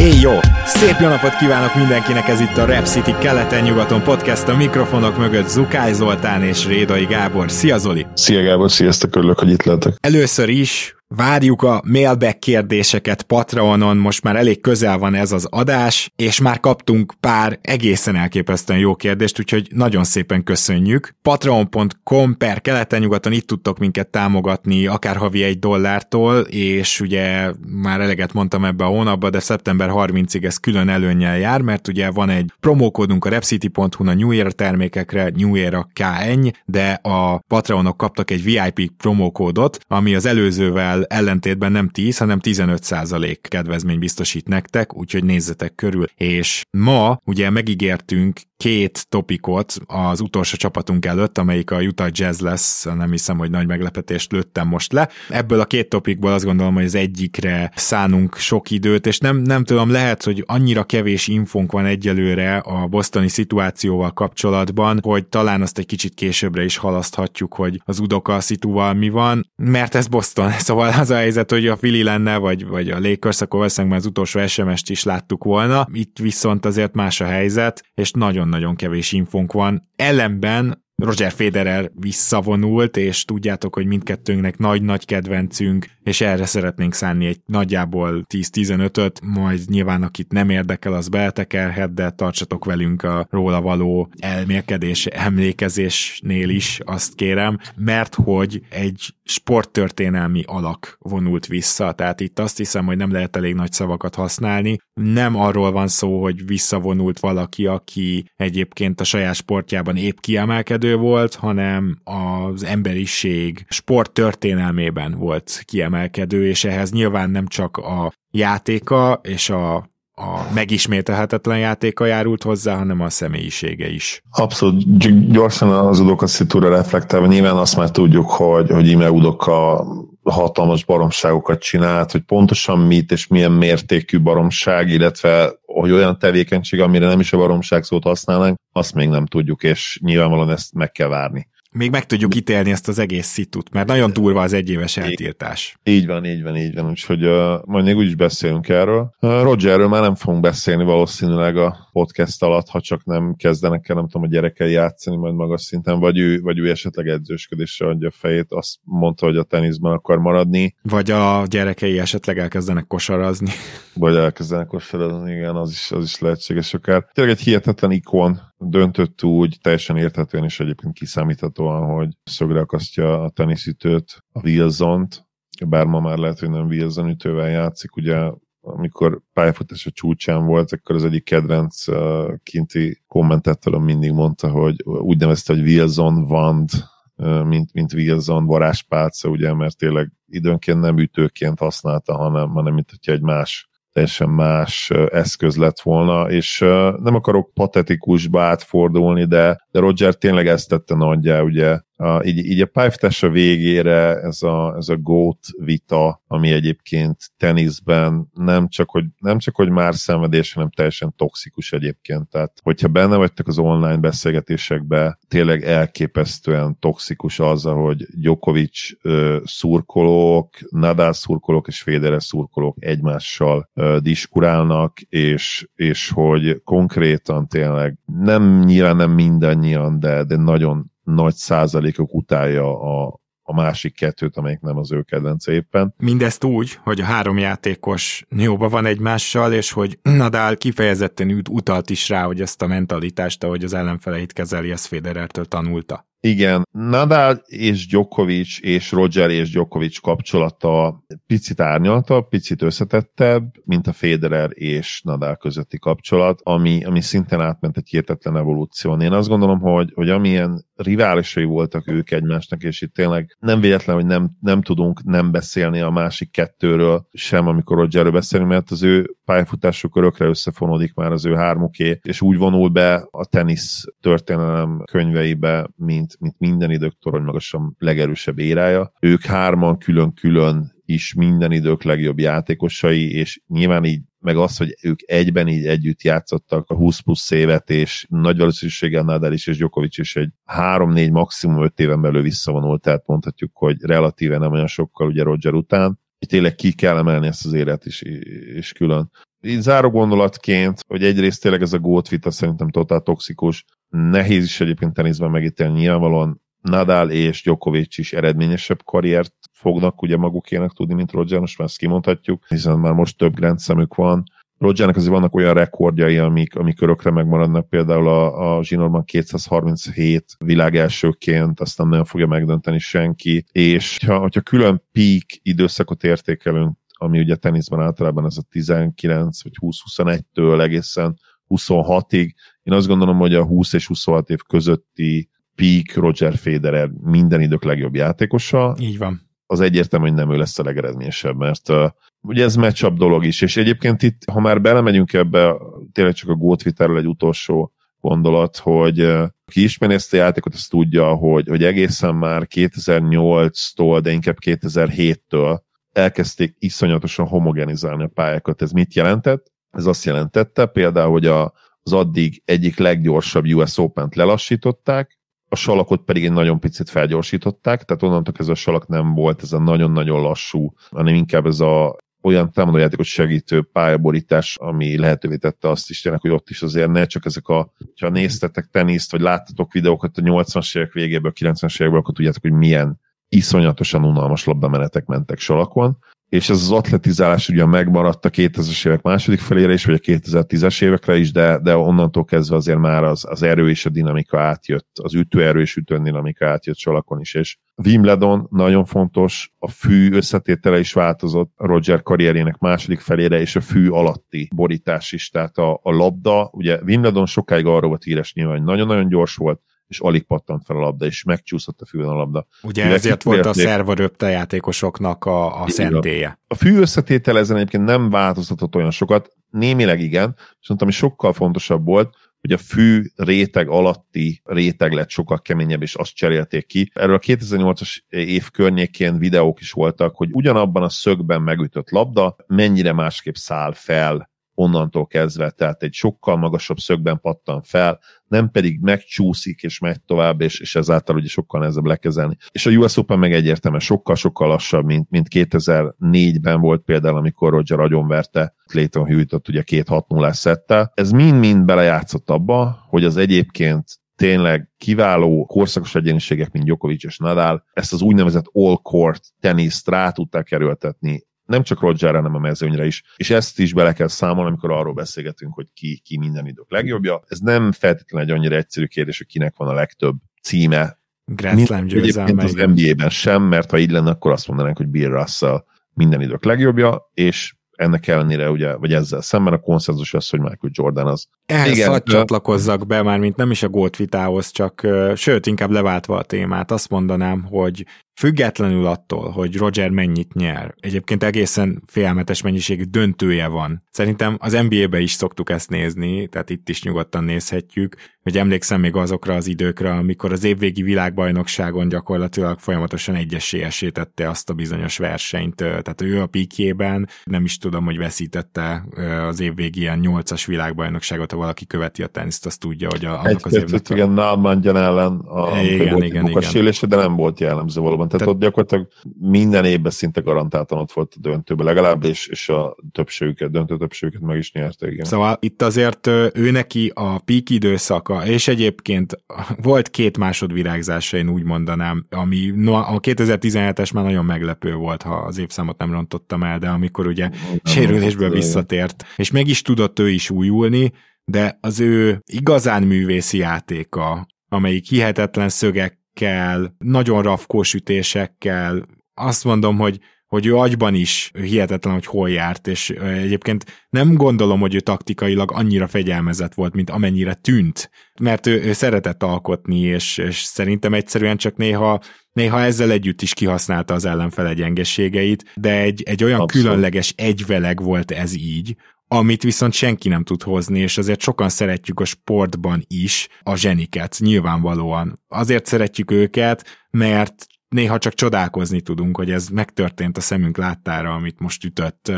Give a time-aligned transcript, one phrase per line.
[0.00, 0.32] Éj jó!
[0.66, 5.48] Szép jó napot kívánok mindenkinek, ez itt a Rap City keleten-nyugaton podcast, a mikrofonok mögött
[5.48, 7.50] Zukály Zoltán és Rédai Gábor.
[7.50, 8.06] Szia Zoli!
[8.14, 9.94] Szia Gábor, sziasztok, örülök, hogy itt lehetek.
[10.00, 16.12] Először is Várjuk a mailback kérdéseket Patreonon, most már elég közel van ez az adás,
[16.16, 21.14] és már kaptunk pár egészen elképesztően jó kérdést, úgyhogy nagyon szépen köszönjük.
[21.22, 27.52] Patreon.com per keleten-nyugaton itt tudtok minket támogatni, akár havi egy dollártól, és ugye
[27.82, 32.10] már eleget mondtam ebbe a hónapba, de szeptember 30-ig ez külön előnyel jár, mert ugye
[32.10, 37.38] van egy promókódunk a repcity.hu a New Year termékekre, New Year a KN, de a
[37.38, 43.98] Patreonok kaptak egy VIP promókódot, ami az előzővel ellentétben nem 10, hanem 15 százalék kedvezmény
[43.98, 46.04] biztosít nektek, úgyhogy nézzetek körül.
[46.14, 52.84] És ma ugye megígértünk két topikot az utolsó csapatunk előtt, amelyik a Utah Jazz lesz,
[52.84, 55.08] nem hiszem, hogy nagy meglepetést lőttem most le.
[55.28, 59.64] Ebből a két topikból azt gondolom, hogy az egyikre szánunk sok időt, és nem, nem
[59.64, 65.78] tudom, lehet, hogy annyira kevés infónk van egyelőre a bostoni szituációval kapcsolatban, hogy talán azt
[65.78, 70.87] egy kicsit későbbre is halaszthatjuk, hogy az Udoka szituval mi van, mert ez Boston, szóval
[70.96, 74.10] az a helyzet, hogy a Fili lenne, vagy, vagy a Lakers, akkor valószínűleg már az
[74.10, 79.52] utolsó SMS-t is láttuk volna, itt viszont azért más a helyzet, és nagyon-nagyon kevés infónk
[79.52, 79.90] van.
[79.96, 87.40] Ellenben Roger Federer visszavonult, és tudjátok, hogy mindkettőnknek nagy-nagy kedvencünk, és erre szeretnénk szánni egy
[87.46, 94.10] nagyjából 10-15-öt, majd nyilván akit nem érdekel, az beletekerhet, de tartsatok velünk a róla való
[94.18, 102.56] elmélkedés, emlékezésnél is, azt kérem, mert hogy egy sporttörténelmi alak vonult vissza, tehát itt azt
[102.56, 104.76] hiszem, hogy nem lehet elég nagy szavakat használni.
[104.94, 111.34] Nem arról van szó, hogy visszavonult valaki, aki egyébként a saját sportjában épp kiemelkedő volt,
[111.34, 115.97] hanem az emberiség sport történelmében volt kiemelkedő,
[116.28, 123.00] és ehhez nyilván nem csak a játéka és a a megismételhetetlen játéka járult hozzá, hanem
[123.00, 124.22] a személyisége is.
[124.30, 129.86] Abszolút, gyorsan az Udoka szitúra reflektálva, nyilván azt már tudjuk, hogy, hogy ime Udoka
[130.22, 137.06] hatalmas baromságokat csinált, hogy pontosan mit és milyen mértékű baromság, illetve hogy olyan tevékenység, amire
[137.06, 141.08] nem is a baromság szót használnánk, azt még nem tudjuk, és nyilvánvalóan ezt meg kell
[141.08, 145.78] várni még meg tudjuk ítélni ezt az egész szitut, mert nagyon durva az egyéves eltiltás.
[145.82, 149.14] Így van, így van, így van, úgyhogy uh, majd még úgyis beszélünk erről.
[149.20, 153.96] Uh, Rogerről már nem fogunk beszélni valószínűleg a podcast alatt, ha csak nem kezdenek el,
[153.96, 158.08] nem tudom, a gyerekei játszani majd magas szinten, vagy ő, vagy ő esetleg edzősködésre adja
[158.08, 160.74] a fejét, azt mondta, hogy a teniszben akar maradni.
[160.82, 163.50] Vagy a gyerekei esetleg elkezdenek kosarazni.
[163.94, 167.04] Vagy elkezdenek kosarazni, igen, az is, az is lehetséges akár.
[167.12, 173.30] Tényleg egy hihetetlen ikon, döntött úgy, teljesen érthetően és egyébként kiszámíthatóan, hogy szögre akasztja a
[173.30, 175.26] teniszütőt, a Wilson-t,
[175.66, 178.30] bár ma már lehet, hogy nem Wilson ütővel játszik, ugye
[178.60, 184.82] amikor pályafutás a csúcsán volt, akkor az egyik kedvenc uh, kinti kommentátorom mindig mondta, hogy
[184.84, 186.70] úgy nevezte, hogy Wilson Wand,
[187.16, 192.90] uh, mint, mint Wilson varázspálca, ugye, mert tényleg időnként nem ütőként használta, hanem, hanem mint
[192.90, 193.67] hogyha egy más
[193.98, 196.58] teljesen más eszköz lett volna, és
[197.02, 202.60] nem akarok patetikusba átfordulni, de, de Roger tényleg ezt tette nagyjá, ugye a, így, így
[202.60, 209.04] a pályafutása végére ez a, ez a GOAT vita, ami egyébként teniszben nem csak, hogy,
[209.18, 212.28] nem csak, hogy már szenvedés, hanem teljesen toxikus egyébként.
[212.28, 220.54] Tehát, hogyha benne vagytok az online beszélgetésekbe, tényleg elképesztően toxikus az, hogy Djokovic uh, szurkolók,
[220.70, 228.96] Nadal szurkolók és Federer szurkolók egymással uh, diskurálnak, és, és hogy konkrétan tényleg nem nyilván
[228.96, 234.92] nem mindannyian, de, de nagyon nagy százalékok utálja a, a másik kettőt, amelyik nem az
[234.92, 235.94] ő kedvence éppen.
[235.96, 242.08] Mindezt úgy, hogy a három játékos jóba van egymással, és hogy Nadal kifejezetten utalt is
[242.08, 246.06] rá, hogy ezt a mentalitást, ahogy az ellenfeleit kezeli, ezt Federertől tanulta.
[246.20, 253.92] Igen, Nadal és Djokovic és Roger és Djokovic kapcsolata picit árnyalta, picit összetettebb, mint a
[253.92, 259.00] Federer és Nadal közötti kapcsolat, ami, ami szintén átment egy hihetetlen evolúción.
[259.00, 263.96] Én azt gondolom, hogy, hogy amilyen riválisai voltak ők egymásnak, és itt tényleg nem véletlen,
[263.96, 268.82] hogy nem, nem tudunk nem beszélni a másik kettőről sem, amikor Rogerről beszélünk, mert az
[268.82, 274.82] ő pályafutásuk örökre összefonódik már az ő hármuké, és úgy vonul be a tenisz történelem
[274.90, 278.92] könyveibe, mint mint, mint minden idők torony magasan legerősebb érája.
[279.00, 285.00] Ők hárman külön-külön is minden idők legjobb játékosai, és nyilván így meg az, hogy ők
[285.10, 289.98] egyben így együtt játszottak a 20 plusz évet, és nagy valószínűséggel Nadal is és Djokovic
[289.98, 295.06] is egy 3-4, maximum 5 éven belül visszavonult, tehát mondhatjuk, hogy relatíve nem olyan sokkal
[295.06, 296.00] ugye Roger után.
[296.18, 299.10] Itt tényleg ki kell emelni ezt az élet is, és külön.
[299.40, 304.60] Így záró gondolatként, hogy egyrészt tényleg ez a gót vita szerintem totál toxikus, nehéz is
[304.60, 311.12] egyébként teniszben megítélni nyilvánvalóan, Nadal és Djokovic is eredményesebb karriert fognak ugye magukének tudni, mint
[311.12, 314.22] Roger, most már ezt kimondhatjuk, hiszen már most több Grand szemük van.
[314.58, 321.60] Rogernek azért vannak olyan rekordjai, amik, amik örökre megmaradnak, például a, a Zsinórban 237 világelsőként,
[321.60, 327.36] azt nem nagyon fogja megdönteni senki, és ha, hogyha külön peak időszakot értékelünk, ami ugye
[327.36, 331.18] teniszben általában ez a 19 vagy 20-21-től egészen
[331.48, 332.30] 26-ig,
[332.62, 337.64] én azt gondolom, hogy a 20 és 26 év közötti peak Roger Federer minden idők
[337.64, 338.76] legjobb játékosa.
[338.80, 339.26] Így van.
[339.46, 341.90] Az egyértelmű, hogy nem ő lesz a legeredményesebb, mert uh,
[342.20, 345.54] ugye ez matchup dolog is, és egyébként itt, ha már belemegyünk ebbe,
[345.92, 350.66] tényleg csak a Gótvitáról egy utolsó gondolat, hogy uh, ki ismeri ezt a játékot, az
[350.66, 355.58] tudja, hogy, hogy egészen már 2008-tól, de inkább 2007-től
[355.98, 358.62] elkezdték iszonyatosan homogenizálni a pályákat.
[358.62, 359.52] Ez mit jelentett?
[359.70, 361.52] Ez azt jelentette például, hogy a,
[361.82, 365.18] az addig egyik leggyorsabb US Open-t lelassították,
[365.48, 369.52] a salakot pedig egy nagyon picit felgyorsították, tehát onnantól ez a salak nem volt ez
[369.52, 375.90] a nagyon-nagyon lassú, hanem inkább ez a olyan támadójátékot segítő pályaborítás, ami lehetővé tette azt
[375.90, 379.72] is tényleg, hogy ott is azért ne csak ezek a, ha néztetek teniszt, vagy láttatok
[379.72, 385.38] videókat a 80-as évek végéből, 90-as évekből, akkor tudjátok, hogy milyen iszonyatosan unalmas labdamenetek mentek
[385.38, 389.98] salakon, és ez az atletizálás ugye megmaradt a 2000-es évek második felére is, vagy a
[389.98, 394.40] 2010-es évekre is, de, de onnantól kezdve azért már az, az erő és a dinamika
[394.40, 400.12] átjött, az ütőerő és ütőn dinamika átjött salakon is, és Wimbledon nagyon fontos, a fű
[400.12, 405.80] összetétele is változott Roger karrierének második felére, és a fű alatti borítás is, tehát a,
[405.82, 410.22] a labda, ugye Wimbledon sokáig arról volt híres nyilván, hogy nagyon-nagyon gyors volt, és alig
[410.22, 412.46] pattant fel a labda, és megcsúszott a fűn a labda.
[412.62, 416.40] Ugye Ugye ezért volt a szervaröpte játékosoknak a, a szentélye.
[416.46, 421.84] A fű összetétel ezen egyébként nem változtatott olyan sokat, némileg igen, viszont ami sokkal fontosabb
[421.84, 426.90] volt, hogy a fű réteg alatti réteg lett sokkal keményebb, és azt cserélték ki.
[426.94, 432.92] Erről a 2008-as év környékén videók is voltak, hogy ugyanabban a szögben megütött labda mennyire
[432.92, 439.62] másképp száll fel onnantól kezdve, tehát egy sokkal magasabb szögben pattan fel, nem pedig megcsúszik
[439.62, 442.36] és megy tovább, és, és ezáltal ugye sokkal nehezebb lekezelni.
[442.52, 447.80] És a US Open meg egyértelműen sokkal-sokkal lassabb, mint, mint 2004-ben volt például, amikor Roger
[447.80, 450.92] agyonverte Clayton Hewitt-ot ugye két 6 0 szettel.
[450.94, 453.84] Ez mind-mind belejátszott abba, hogy az egyébként
[454.16, 460.50] tényleg kiváló korszakos egyéniségek, mint Djokovic és Nadal, ezt az úgynevezett all-court teniszt rá tudták
[460.50, 463.02] erőltetni nem csak Roger, hanem a mezőnyre is.
[463.16, 467.22] És ezt is bele kell számolni, amikor arról beszélgetünk, hogy ki, ki minden idők legjobbja.
[467.26, 470.98] Ez nem feltétlenül egy annyira egyszerű kérdés, hogy kinek van a legtöbb címe.
[471.24, 472.42] Grand Slam győzelme.
[472.42, 475.64] az NBA-ben sem, mert ha így lenne, akkor azt mondanánk, hogy Bill Russell
[475.94, 480.72] minden idők legjobbja, és ennek ellenére, ugye, vagy ezzel szemben a konszenzus az, hogy Michael
[480.72, 481.26] Jordan az.
[481.46, 486.16] Ehhez hadd csatlakozzak be, már mint nem is a Gold vitához, csak sőt, inkább leváltva
[486.16, 487.86] a témát, azt mondanám, hogy
[488.18, 493.82] Függetlenül attól, hogy Roger mennyit nyer, egyébként egészen félmetes mennyiségű döntője van.
[493.90, 498.96] Szerintem az NBA-be is szoktuk ezt nézni, tehát itt is nyugodtan nézhetjük, hogy emlékszem még
[498.96, 505.54] azokra az időkre, amikor az évvégi világbajnokságon gyakorlatilag folyamatosan egyessélyesé tette azt a bizonyos versenyt,
[505.54, 508.84] tehát ő a pikjében, nem is tudom, hogy veszítette
[509.28, 513.46] az évvégi ilyen nyolcas világbajnokságot, ha valaki követi a teniszt, azt tudja, hogy a, annak
[513.46, 513.88] az évnek...
[513.88, 516.72] Igen, Nálmán ellen a igen, igen, igen.
[516.88, 518.88] de nem volt jellemző valóban tehát, Tehát ott gyakorlatilag
[519.20, 524.36] minden évben szinte garantáltan ott volt a döntőben legalábbis, és a többségüket, döntő többségüket meg
[524.36, 525.04] is nyerte, igen.
[525.04, 529.24] Szóval itt azért ő neki a peak időszaka, és egyébként
[529.62, 535.14] volt két másodvirágzása, én úgy mondanám, ami no, a 2017-es már nagyon meglepő volt, ha
[535.14, 539.98] az évszámot nem rontottam el, de amikor ugye nem sérülésből visszatért, és meg is tudott
[539.98, 540.92] ő is újulni,
[541.24, 549.78] de az ő igazán művészi játéka, amelyik hihetetlen szögek ütésekkel, nagyon rafkós ütésekkel, azt mondom,
[549.78, 554.80] hogy hogy ő agyban is hihetetlen, hogy hol járt, és egyébként nem gondolom, hogy ő
[554.80, 560.94] taktikailag annyira fegyelmezett volt, mint amennyire tűnt, mert ő, ő szeretett alkotni, és, és szerintem
[560.94, 562.00] egyszerűen csak néha,
[562.32, 566.66] néha ezzel együtt is kihasználta az ellenfele gyengeségeit, de egy, egy olyan Abszolút.
[566.66, 568.76] különleges egyveleg volt ez így,
[569.08, 574.16] amit viszont senki nem tud hozni, és azért sokan szeretjük a sportban is a zseniket,
[574.18, 575.22] nyilvánvalóan.
[575.28, 581.38] Azért szeretjük őket, mert néha csak csodálkozni tudunk, hogy ez megtörtént a szemünk láttára, amit
[581.38, 582.12] most ütött,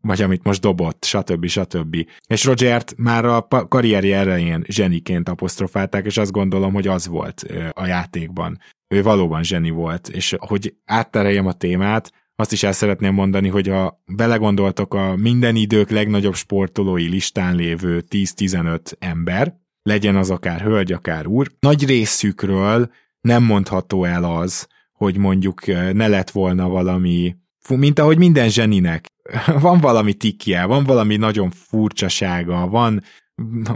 [0.00, 1.46] vagy amit most dobott, stb.
[1.46, 1.96] stb.
[2.26, 7.86] És Rogert már a karrierje elején zseniként apostrofálták, és azt gondolom, hogy az volt a
[7.86, 8.58] játékban.
[8.88, 13.68] Ő valóban zseni volt, és hogy áttereljem a témát, azt is el szeretném mondani, hogy
[13.68, 20.92] ha belegondoltok a minden idők legnagyobb sportolói listán lévő 10-15 ember, legyen az akár hölgy,
[20.92, 22.90] akár úr, nagy részükről
[23.20, 27.36] nem mondható el az, hogy mondjuk ne lett volna valami,
[27.68, 29.06] mint ahogy minden zseninek,
[29.60, 33.02] van valami tikje, van valami nagyon furcsasága, van,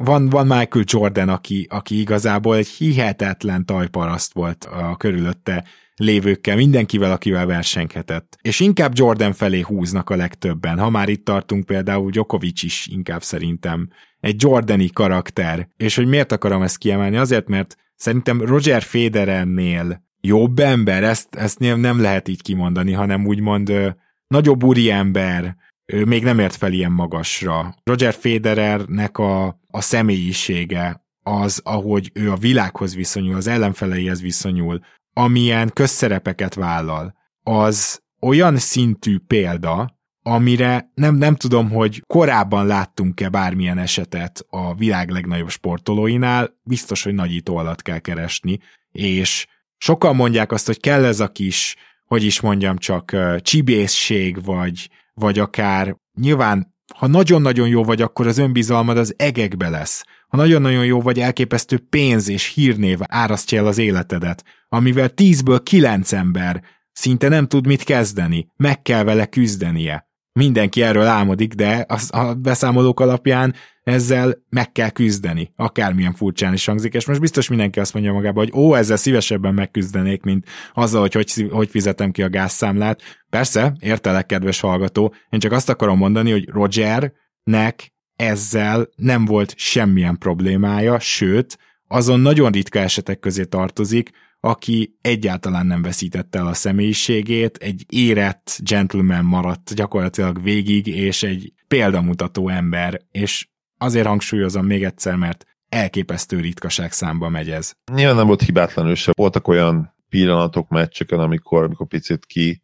[0.04, 5.64] van, van Michael Jordan, aki, aki igazából egy hihetetlen tajparaszt volt a körülötte
[6.00, 8.38] lévőkkel, mindenkivel, akivel versenyhetett.
[8.42, 10.78] És inkább Jordan felé húznak a legtöbben.
[10.78, 13.88] Ha már itt tartunk, például Djokovic is inkább szerintem
[14.20, 15.68] egy Jordani karakter.
[15.76, 17.16] És hogy miért akarom ezt kiemelni?
[17.16, 23.68] Azért, mert szerintem Roger Federernél jobb ember, ezt, ezt nem lehet így kimondani, hanem úgymond
[23.68, 23.88] ö,
[24.26, 25.56] nagyobb úri ember,
[25.92, 27.74] ő még nem ért fel ilyen magasra.
[27.84, 34.80] Roger Federernek a, a személyisége, az, ahogy ő a világhoz viszonyul, az ellenfeleihez viszonyul,
[35.12, 43.78] amilyen közszerepeket vállal, az olyan szintű példa, amire nem, nem tudom, hogy korábban láttunk-e bármilyen
[43.78, 48.58] esetet a világ legnagyobb sportolóinál, biztos, hogy nagyító alatt kell keresni,
[48.92, 54.90] és sokan mondják azt, hogy kell ez a kis, hogy is mondjam csak, csibészség, vagy,
[55.14, 60.04] vagy akár nyilván, ha nagyon-nagyon jó vagy, akkor az önbizalmad az egekbe lesz.
[60.30, 66.12] Ha nagyon-nagyon jó vagy, elképesztő pénz és hírnév árasztja el az életedet, amivel tízből kilenc
[66.12, 70.08] ember szinte nem tud mit kezdeni, meg kell vele küzdenie.
[70.32, 76.64] Mindenki erről álmodik, de az, a beszámolók alapján ezzel meg kell küzdeni, akármilyen furcsán is
[76.64, 81.00] hangzik, és most biztos mindenki azt mondja magába, hogy ó, ezzel szívesebben megküzdenék, mint azzal,
[81.00, 83.02] hogy hogy, hogy fizetem ki a gázszámlát.
[83.30, 90.18] Persze, értelek, kedves hallgató, én csak azt akarom mondani, hogy Rogernek ezzel nem volt semmilyen
[90.18, 91.58] problémája, sőt,
[91.88, 94.10] azon nagyon ritka esetek közé tartozik,
[94.40, 101.52] aki egyáltalán nem veszítette el a személyiségét, egy érett gentleman maradt gyakorlatilag végig, és egy
[101.68, 103.48] példamutató ember, és
[103.78, 107.72] azért hangsúlyozom még egyszer, mert elképesztő ritkaság számba megy ez.
[107.92, 109.12] Nyilván nem volt hibátlan ő sem.
[109.16, 112.62] Voltak olyan pillanatok meccseken, amikor, amikor picit ki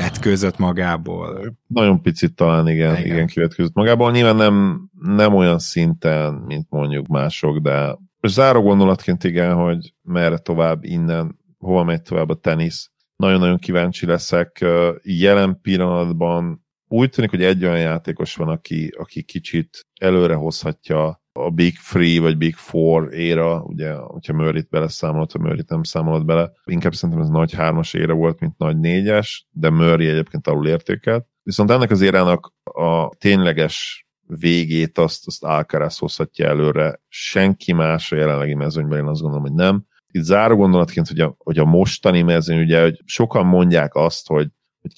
[0.00, 1.56] vetkőzött magából.
[1.66, 4.10] Nagyon picit talán igen, igen, igen kivetkőzött magából.
[4.10, 10.84] Nyilván nem, nem olyan szinten, mint mondjuk mások, de záró gondolatként igen, hogy merre tovább
[10.84, 12.90] innen, hova megy tovább a tenisz.
[13.16, 14.64] Nagyon-nagyon kíváncsi leszek.
[15.02, 21.50] Jelen pillanatban úgy tűnik, hogy egy olyan játékos van, aki, aki kicsit előre hozhatja a
[21.50, 26.52] Big Three vagy Big Four éra, ugye, hogyha Murray-t beleszámolt, ha murray nem számolt bele,
[26.64, 31.26] inkább szerintem ez nagy hármas éra volt, mint nagy négyes, de Murray egyébként alul értékelt.
[31.42, 37.00] Viszont ennek az érának a tényleges végét azt, azt Alcaraz hozhatja előre.
[37.08, 39.84] Senki más a jelenlegi mezőnyben, én azt gondolom, hogy nem.
[40.10, 44.48] Itt záró gondolatként, hogy a, hogy a mostani mezőny, ugye, hogy sokan mondják azt, hogy,
[44.80, 44.94] hogy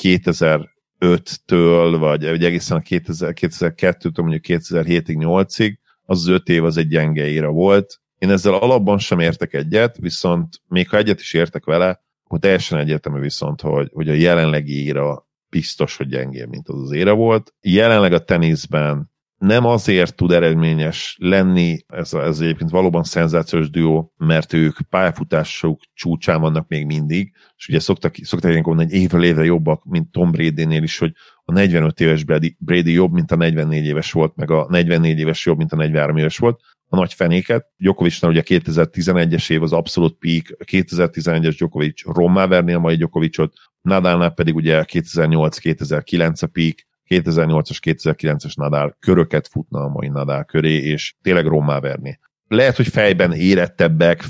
[1.00, 6.76] 2005-től, vagy, vagy egészen a 2000, 2002-től mondjuk 2007-ig, 8-ig, az az öt év az
[6.76, 8.00] egy gyenge éra volt.
[8.18, 12.78] Én ezzel alapban sem értek egyet, viszont még ha egyet is értek vele, akkor teljesen
[12.78, 17.54] egyértelmű viszont, hogy, hogy a jelenlegi éra biztos, hogy gyengébb, mint az az éra volt.
[17.60, 19.09] Jelenleg a teniszben
[19.40, 26.40] nem azért tud eredményes lenni, ez, ez egyébként valóban szenzációs duó, mert ők pályafutások csúcsán
[26.40, 30.30] vannak még mindig, és ugye szoktak, szoktak ilyenkor mondani, hogy évről évre jobbak, mint Tom
[30.30, 31.12] Brady-nél is, hogy
[31.44, 35.46] a 45 éves Brady, Brady jobb, mint a 44 éves volt, meg a 44 éves
[35.46, 37.66] jobb, mint a 43 éves volt, a nagy fenéket.
[37.76, 44.30] Djokovicnál ugye 2011-es év az abszolút peak, 2011-es Djokovic rommá verni a mai Djokovicot, Nadalnál
[44.30, 46.74] pedig ugye 2008-2009 a peak,
[47.14, 52.18] 2008-as, 2009-es Nadal köröket futna a mai Nadal köré, és tényleg rommá verni.
[52.48, 54.24] Lehet, hogy fejben érettebbek,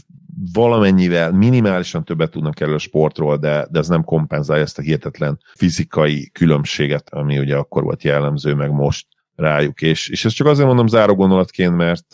[0.52, 5.40] valamennyivel, minimálisan többet tudnak erről a sportról, de, de ez nem kompenzálja ezt a hihetetlen
[5.54, 9.82] fizikai különbséget, ami ugye akkor volt jellemző, meg most rájuk.
[9.82, 12.06] És, és ezt csak azért mondom záró gondolatként, mert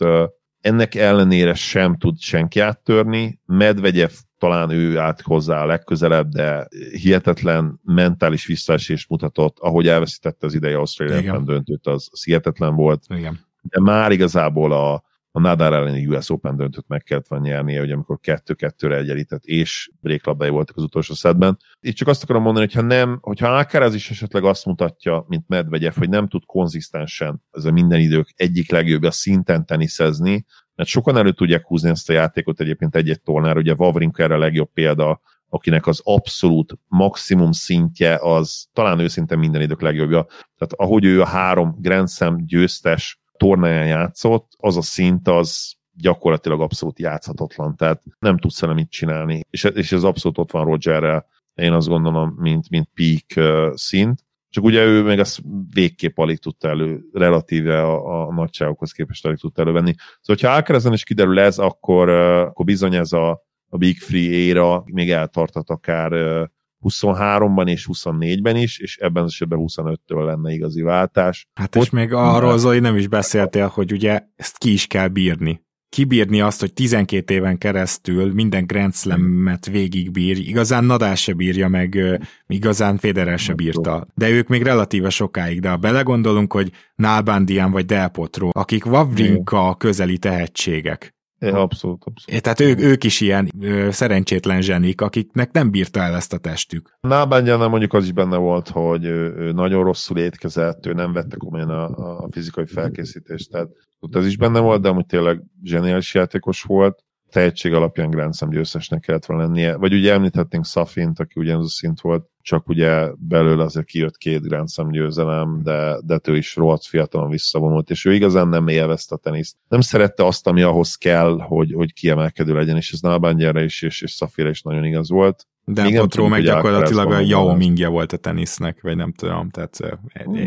[0.60, 3.40] ennek ellenére sem tud senki áttörni.
[3.46, 10.54] Medvegyev talán ő állt hozzá a legközelebb, de hihetetlen mentális visszaesést mutatott, ahogy elveszítette az
[10.54, 13.04] ideje Ausztráliában döntőt, az, az hihetetlen volt.
[13.08, 13.40] Igen.
[13.62, 17.90] De már igazából a, a Nadal elleni US Open döntőt meg kellett volna nyernie, hogy
[17.90, 21.58] amikor kettő-kettőre egyenlített, és bréklabdai voltak az utolsó szedben.
[21.80, 25.48] Itt csak azt akarom mondani, hogy ha nem, hogyha Alcaraz is esetleg azt mutatja, mint
[25.48, 30.44] Medvegyev, hogy nem tud konzisztensen ez a minden idők egyik legjobb a szinten teniszezni,
[30.76, 34.38] mert sokan elő tudják húzni ezt a játékot egyébként egy-egy tornára, ugye Wawrinka erre a
[34.38, 40.26] legjobb példa, akinek az abszolút maximum szintje az talán őszintén minden idők legjobbja.
[40.28, 46.60] Tehát ahogy ő a három Grand Slam győztes tornáján játszott, az a szint az gyakorlatilag
[46.60, 49.40] abszolút játszhatatlan, tehát nem tudsz vele mit csinálni.
[49.50, 54.24] És, és ez abszolút ott van Rogerrel, én azt gondolom, mint, mint peak szint.
[54.56, 59.38] Csak ugye ő meg ezt végképp alig tudta elő, relatíve a, a nagyságokhoz képest alig
[59.38, 59.94] tudta elővenni.
[59.96, 63.30] Szóval, hogyha Alcarazen is kiderül ez, akkor, akkor bizony ez a,
[63.68, 66.44] a Big Free éra még eltartat akár uh,
[66.84, 71.48] 23-ban és 24-ben is, és ebben az esetben 25-től lenne igazi váltás.
[71.54, 75.08] Hát Ott és még arról, Zoli, nem is beszéltél, hogy ugye ezt ki is kell
[75.08, 75.65] bírni.
[75.88, 81.98] Kibírni azt, hogy 12 éven keresztül minden Grand Slam-et végigbír, igazán Nadal se bírja, meg
[82.46, 84.06] igazán Federer se bírta.
[84.14, 89.74] De ők még relatíve sokáig, de ha belegondolunk, hogy Nalbandian vagy Del Potro, akik Wawrinka
[89.74, 92.42] közeli tehetségek, abszolút, abszolút.
[92.42, 96.98] Tehát ők, ők is ilyen ö, szerencsétlen zsenik, akiknek nem bírta el ezt a testük.
[97.00, 101.36] Nábángyánál mondjuk az is benne volt, hogy ő, ő nagyon rosszul étkezett, ő nem vette
[101.36, 101.84] komolyan a,
[102.24, 107.04] a fizikai felkészítést, tehát ott ez is benne volt, de amúgy tényleg zseniális játékos volt
[107.36, 109.76] tehetség alapján Grand Slam győztesnek kellett volna lennie.
[109.76, 114.42] Vagy ugye említhetnénk Safint, aki ugyanaz a szint volt, csak ugye belőle azért kijött két
[114.42, 119.14] Grand Slam győzelem, de, de ő is rohadt fiatalon visszavonult, és ő igazán nem élvezte
[119.14, 119.56] a teniszt.
[119.68, 124.02] Nem szerette azt, ami ahhoz kell, hogy, hogy kiemelkedő legyen, és ez Nalbangyerre is, és,
[124.02, 125.46] és Safira is nagyon igaz volt.
[125.64, 129.98] De Még Potró meg gyakorlatilag a Yao Mingja volt a tenisznek, vagy nem tudom, tehát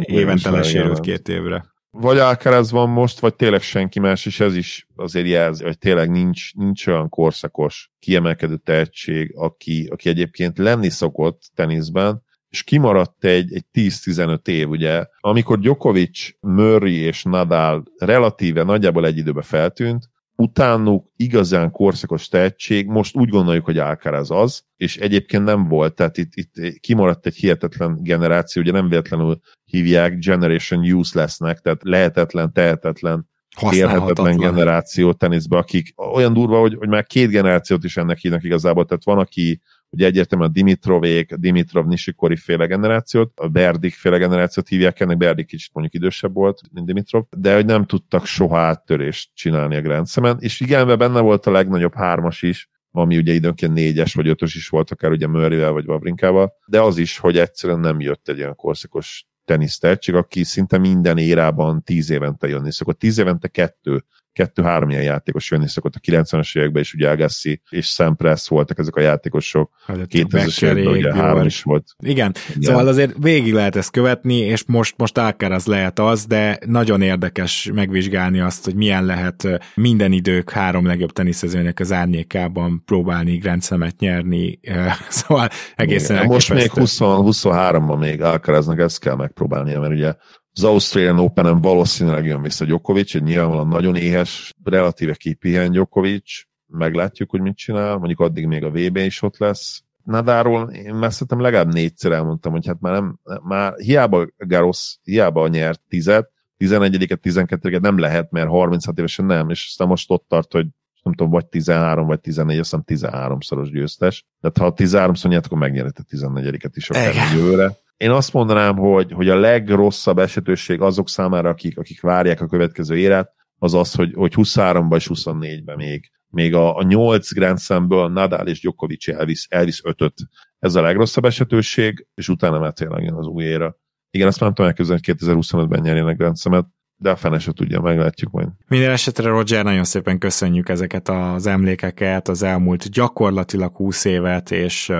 [0.05, 4.88] évente lesérült két évre vagy Alcaraz van most, vagy tényleg senki más, és ez is
[4.96, 11.41] azért jelzi, hogy tényleg nincs, nincs olyan korszakos, kiemelkedő tehetség, aki, aki egyébként lenni szokott
[11.55, 19.06] teniszben, és kimaradt egy, egy 10-15 év, ugye, amikor Djokovic, Murray és Nadal relatíve nagyjából
[19.06, 25.43] egy időben feltűnt, utánuk igazán korszakos tehetség, most úgy gondoljuk, hogy Alcaraz az, és egyébként
[25.43, 31.60] nem volt, tehát itt, itt kimaradt egy hihetetlen generáció, ugye nem véletlenül hívják Generation Uselessnek,
[31.60, 33.27] tehát lehetetlen, tehetetlen,
[33.71, 38.86] érhetetlen generáció teniszbe, akik olyan durva, hogy, hogy már két generációt is ennek hívnak igazából,
[38.86, 44.67] tehát van, aki Ugye egyértelműen a Dimitrovék, Dimitrov Nishikori féle generációt, a Berdik féle generációt
[44.67, 49.29] hívják ennek, Berdik kicsit mondjuk idősebb volt, mint Dimitrov, de hogy nem tudtak soha áttörést
[49.34, 53.73] csinálni a Grand Slam-en, és igen, benne volt a legnagyobb hármas is, ami ugye időnként
[53.73, 57.79] négyes vagy ötös is volt, akár ugye Murrayvel vagy Vavrinkával, de az is, hogy egyszerűen
[57.79, 62.99] nem jött egy ilyen korszakos tenisztehetség, aki szinte minden érában tíz évente jönni szokott.
[62.99, 67.87] Tíz évente kettő kettő-három ilyen játékos jönni szokott a 90-es években, és ugye Agassi és
[67.87, 69.71] Sampras voltak ezek a játékosok.
[69.87, 71.95] 2000-es években ugye három is volt.
[72.03, 72.33] Igen.
[72.49, 76.59] Igen, szóval azért végig lehet ezt követni, és most, most akár az lehet az, de
[76.65, 83.37] nagyon érdekes megvizsgálni azt, hogy milyen lehet minden idők három legjobb teniszezőnek az árnyékában próbálni
[83.37, 83.63] Grand
[83.99, 84.59] nyerni.
[85.09, 90.13] Szóval egészen Igen, Most még 20, 23-ban még Alcaraznak ezt kell megpróbálnia, mert ugye
[90.60, 97.30] az Australian Open-en valószínűleg jön vissza Djokovic, egy nyilvánvalóan nagyon éhes, relatíve kipihen Djokovic, meglátjuk,
[97.30, 99.84] hogy mit csinál, mondjuk addig még a VB is ott lesz.
[100.04, 105.48] Nadáról én már szerintem legalább négyszer elmondtam, hogy hát már nem, már hiába Garosz, hiába
[105.48, 110.52] nyert tizet, 11-et, 12-et nem lehet, mert 36 évesen nem, és aztán most ott tart,
[110.52, 110.67] hogy
[111.04, 114.26] nem tudom, vagy 13, vagy 14, azt hiszem 13-szoros győztes.
[114.41, 119.12] Tehát ha 13-szor nyert, akkor megnyerhet a 14-et is akár jövőre én azt mondanám, hogy,
[119.12, 124.13] hogy a legrosszabb esetőség azok számára, akik, akik várják a következő éret, az az, hogy,
[124.13, 129.45] hogy 23-ban és 24-ben még, még a, a 8 Grand Slamből Nadal és Djokovic elvisz,
[129.49, 130.13] elvisz 5
[130.59, 133.77] Ez a legrosszabb esetőség, és utána már tényleg jön az új éra.
[134.12, 137.51] Igen, azt már nem tudom elképzelni, hogy 2025-ben nyerjenek Grand Slam-et, de a fene se
[137.51, 138.47] tudja, meglátjuk majd.
[138.67, 144.91] Minden esetre, Roger, nagyon szépen köszönjük ezeket az emlékeket, az elmúlt gyakorlatilag 20 évet, és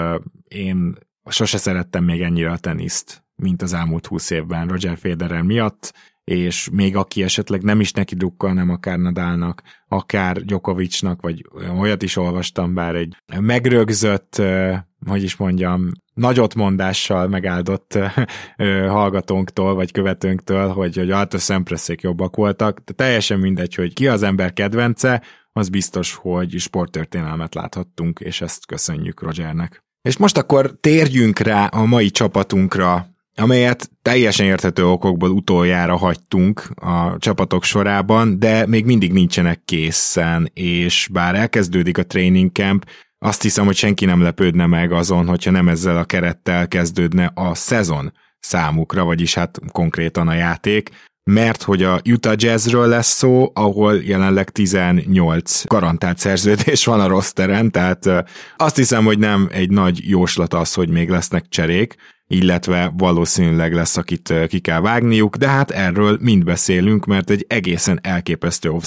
[0.48, 5.94] én sose szerettem még ennyire a teniszt, mint az elmúlt húsz évben Roger Federer miatt,
[6.24, 11.46] és még aki esetleg nem is neki drukkal, nem akár Nadalnak, akár Djokovicnak, vagy
[11.78, 14.42] olyat is olvastam, bár egy megrögzött,
[15.06, 17.98] hogy is mondjam, nagyot mondással megáldott
[18.88, 24.24] hallgatónktól, vagy követőnktől, hogy, hogy Alto Szempreszék jobbak voltak, de teljesen mindegy, hogy ki az
[24.24, 29.84] ember kedvence, az biztos, hogy sporttörténelmet láthattunk, és ezt köszönjük Rogernek.
[30.02, 33.08] És most akkor térjünk rá a mai csapatunkra.
[33.36, 41.10] amelyet teljesen érthető okokból utoljára hagytunk a csapatok sorában, de még mindig nincsenek készen, és
[41.12, 42.86] bár elkezdődik a training camp,
[43.20, 47.56] azt hiszem, hogy senki nem lepődne meg azon, hogyha nem ezzel a kerettel kezdődne a
[47.56, 50.90] szezon számukra, vagyis hát konkrétan a játék,
[51.24, 57.72] mert hogy a Utah Jazzről lesz szó, ahol jelenleg 18 garantált szerződés van a rosteren,
[57.72, 58.10] tehát
[58.58, 61.96] azt hiszem, hogy nem egy nagy jóslat az, hogy még lesznek cserék,
[62.32, 68.00] illetve valószínűleg lesz, akit ki kell vágniuk, de hát erről mind beszélünk, mert egy egészen
[68.04, 68.84] elképesztő off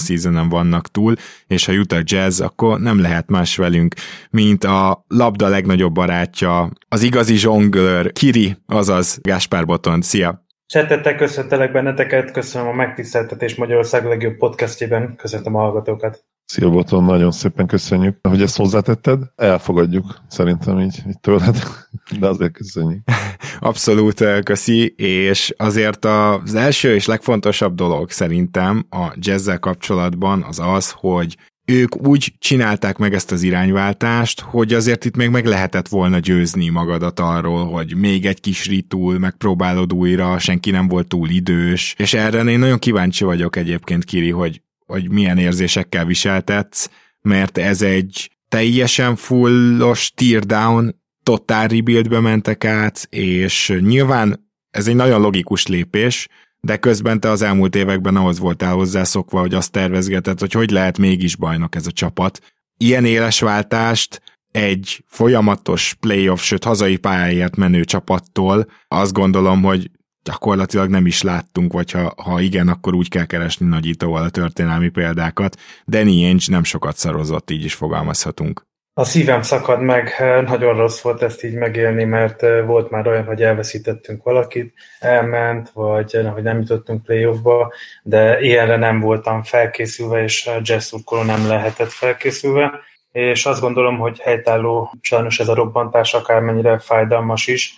[0.49, 1.15] vannak túl,
[1.47, 3.95] és ha Utah Jazz, akkor nem lehet más velünk,
[4.29, 10.01] mint a labda legnagyobb barátja, az igazi zsonglőr, Kiri, azaz Gáspár Boton.
[10.01, 10.42] Szia!
[10.73, 16.25] Csetettek, köszöntelek benneteket, köszönöm a megtiszteltetés Magyarország legjobb podcastjében, köszöntöm a hallgatókat.
[16.45, 19.19] Szia Boton, nagyon szépen köszönjük, hogy ezt hozzátetted.
[19.35, 21.57] Elfogadjuk szerintem így, így tőled,
[22.19, 23.01] de azért köszönjük.
[23.59, 30.59] Abszolút eh, köszi, és azért az első és legfontosabb dolog szerintem a jazzzel kapcsolatban az
[30.59, 35.87] az, hogy ők úgy csinálták meg ezt az irányváltást, hogy azért itt még meg lehetett
[35.87, 41.29] volna győzni magadat arról, hogy még egy kis ritúl, megpróbálod újra, senki nem volt túl
[41.29, 46.89] idős, és erre én nagyon kíváncsi vagyok egyébként, Kiri, hogy, hogy milyen érzésekkel viseltetsz,
[47.21, 55.21] mert ez egy teljesen fullos teardown, totál rebuildbe mentek át, és nyilván ez egy nagyon
[55.21, 56.27] logikus lépés,
[56.67, 60.97] de közben te az elmúlt években ahhoz voltál hozzászokva, hogy azt tervezgeted, hogy hogy lehet
[60.97, 62.39] mégis bajnok ez a csapat.
[62.77, 64.21] Ilyen éles váltást
[64.51, 69.91] egy folyamatos playoff, sőt hazai pályáért menő csapattól azt gondolom, hogy
[70.23, 74.89] gyakorlatilag nem is láttunk, vagy ha, ha igen, akkor úgy kell keresni nagyítóval a történelmi
[74.89, 75.59] példákat.
[75.87, 78.65] Danny Ainge nem sokat szarozott, így is fogalmazhatunk.
[78.95, 80.15] A szívem szakad meg,
[80.49, 86.13] nagyon rossz volt ezt így megélni, mert volt már olyan, hogy elveszítettünk valakit, elment, vagy
[86.33, 92.79] hogy nem jutottunk playoffba, de ilyenre nem voltam felkészülve, és jazz szurkoló nem lehetett felkészülve,
[93.11, 97.73] és azt gondolom, hogy helytálló sajnos ez a robbantás akármennyire fájdalmas is.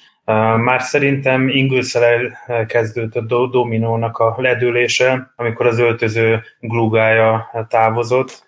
[0.57, 8.43] Már szerintem Ingülszel kezdődött a dominónak a ledülése, amikor az öltöző glugája távozott,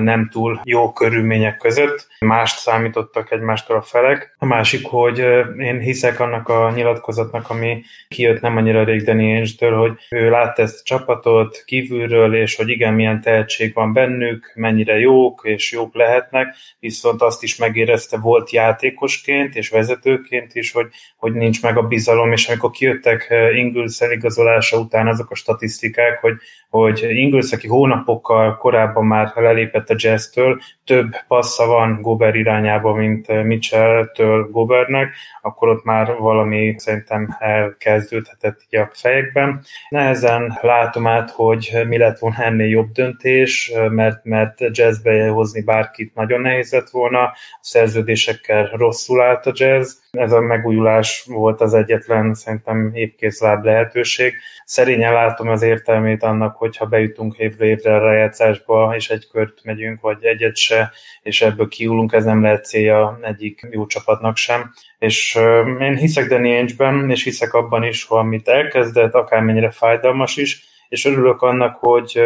[0.00, 2.06] nem túl jó körülmények között.
[2.18, 4.34] Mást számítottak egymástól a felek.
[4.38, 5.18] A másik, hogy
[5.58, 10.80] én hiszek annak a nyilatkozatnak, ami kijött nem annyira rég Danny hogy ő látta ezt
[10.80, 16.54] a csapatot kívülről, és hogy igen, milyen tehetség van bennük, mennyire jók, és jók lehetnek,
[16.78, 22.32] viszont azt is megérezte volt játékosként és vezetőként is, hogy, hogy nincs meg a bizalom,
[22.32, 26.34] és amikor kijöttek Ingles eligazolása után azok a statisztikák, hogy,
[26.70, 33.28] hogy Ingles, aki hónapokkal korábban már lelépett a jazztől, több passza van Gober irányába, mint
[33.28, 39.64] eh, Mitchell-től Gobernek, akkor ott már valami szerintem elkezdődhetett így a fejekben.
[39.88, 46.14] Nehezen látom át, hogy mi lett volna ennél jobb döntés, mert, mert jazzbe hozni bárkit
[46.14, 51.74] nagyon nehéz lett volna, a szerződésekkel rosszul állt a jazz, ez a megújulás volt az
[51.74, 54.34] egyetlen szerintem épkézláb lehetőség.
[54.64, 60.00] Szerényen látom az értelmét annak, hogyha bejutunk évre évre a rájátszásba, és egy kört megyünk,
[60.00, 64.72] vagy egyet se, és ebből kiulunk, ez nem lehet célja egyik jó csapatnak sem.
[64.98, 65.38] És
[65.80, 71.04] én hiszek Danny Ainge-ben, és hiszek abban is, hogy amit elkezdett, akármennyire fájdalmas is, és
[71.04, 72.20] örülök annak, hogy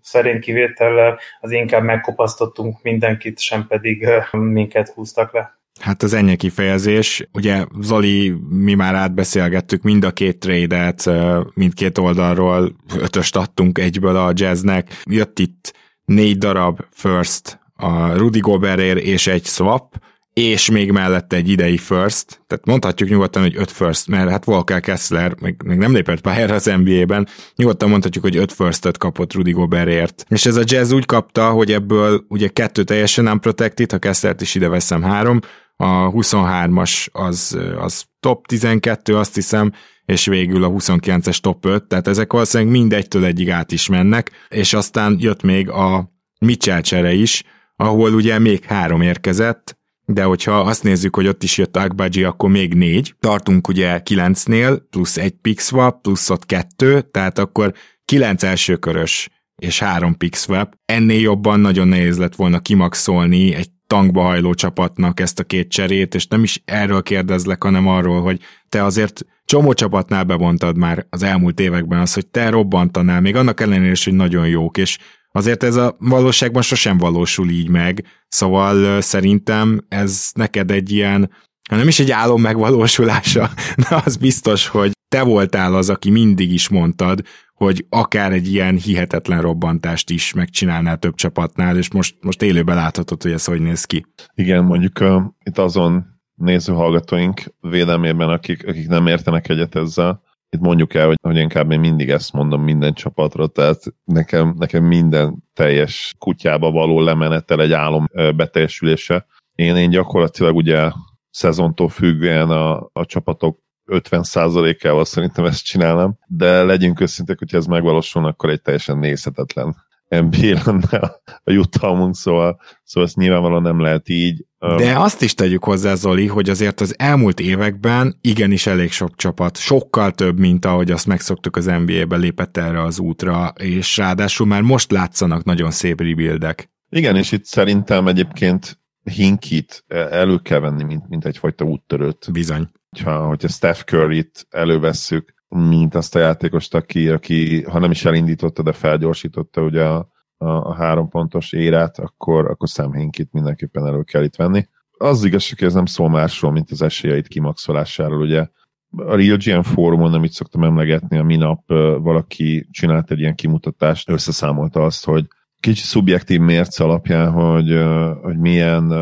[0.00, 5.58] szerint kivétellel az inkább megkopasztottunk mindenkit, sem pedig minket húztak le.
[5.80, 7.28] Hát az ennyi kifejezés.
[7.32, 11.10] Ugye Zoli, mi már átbeszélgettük mind a két trade-et,
[11.54, 15.00] mindkét oldalról ötöst adtunk egyből a jazznek.
[15.04, 21.48] Jött itt négy darab first a Rudy Gobertért és egy swap, és még mellette egy
[21.48, 25.92] idei first, tehát mondhatjuk nyugodtan, hogy öt first, mert hát Volker Kessler még, még nem
[25.92, 30.26] lépett pályára az NBA-ben, nyugodtan mondhatjuk, hogy öt first kapott Rudy Gobertért.
[30.28, 34.40] És ez a Jazz úgy kapta, hogy ebből ugye kettő teljesen nem protected, ha Kesslert
[34.40, 35.40] is ide veszem három,
[35.76, 39.72] a 23-as az, az top 12, azt hiszem,
[40.04, 44.74] és végül a 29-es top 5, tehát ezek valószínűleg mindegytől egyig át is mennek, és
[44.74, 47.42] aztán jött még a Mitchell csere is,
[47.76, 52.50] ahol ugye még három érkezett, de hogyha azt nézzük, hogy ott is jött Agbaji, akkor
[52.50, 53.14] még négy.
[53.20, 57.72] Tartunk ugye kilencnél, plusz egy pick swap, plusz ott kettő, tehát akkor
[58.04, 60.74] kilenc elsőkörös és három pick swap.
[60.84, 66.14] Ennél jobban nagyon nehéz lett volna kimaxolni egy tankba hajló csapatnak ezt a két cserét,
[66.14, 71.22] és nem is erről kérdezlek, hanem arról, hogy te azért csomó csapatnál bevontad már az
[71.22, 74.98] elmúlt években az, hogy te robbantanál, még annak ellenére is, hogy nagyon jók, és
[75.32, 81.30] azért ez a valóságban sosem valósul így meg, szóval szerintem ez neked egy ilyen
[81.70, 83.50] nem is egy álom megvalósulása,
[83.88, 87.20] de az biztos, hogy te voltál az, aki mindig is mondtad,
[87.54, 93.22] hogy akár egy ilyen hihetetlen robbantást is megcsinálnál több csapatnál, és most, most élőben láthatod,
[93.22, 94.06] hogy ez hogy néz ki.
[94.34, 100.22] Igen, mondjuk uh, itt azon nézőhallgatóink védelmében, akik, akik nem értenek egyet ezzel,
[100.54, 104.84] itt mondjuk el, hogy, hogy inkább én mindig ezt mondom minden csapatra, tehát nekem, nekem
[104.84, 109.26] minden teljes kutyába való lemenetel egy álom beteljesülése.
[109.54, 110.90] Én, én gyakorlatilag ugye
[111.30, 118.28] szezontól függően a, a csapatok 50%-ával szerintem ezt csinálnám, de legyünk őszintek, hogyha ez megvalósulna,
[118.28, 119.76] akkor egy teljesen nézhetetlen
[120.08, 124.44] NBA lenne a jutalmunk, szóval, szóval ezt nyilvánvalóan nem lehet így.
[124.76, 129.56] De azt is tegyük hozzá, Zoli, hogy azért az elmúlt években igenis elég sok csapat,
[129.56, 134.62] sokkal több, mint ahogy azt megszoktuk az NBA-ben lépett erre az útra, és ráadásul már
[134.62, 136.70] most látszanak nagyon szép rebuildek.
[136.88, 142.32] Igen, és itt szerintem egyébként Hinkit elő kell venni, mint, mint egyfajta úttörőt.
[142.32, 142.68] Bizony.
[142.94, 148.62] Hogyha, hogyha Steph Curry-t elővesszük, mint azt a játékost, aki, aki ha nem is elindította,
[148.62, 154.02] de felgyorsította ugye a, a, a három pontos érát, akkor, akkor Sam Hinkit mindenképpen elő
[154.02, 154.68] kell itt venni.
[154.90, 158.48] Az igazság, hogy ez nem szól másról, mint az esélyeit kimaxolásáról, ugye
[158.96, 164.82] a Real GM fórumon, amit szoktam emlegetni, a minap valaki csinált egy ilyen kimutatást, összeszámolta
[164.82, 165.26] azt, hogy
[165.64, 167.78] kicsi szubjektív mérce alapján, hogy,
[168.22, 168.92] hogy milyen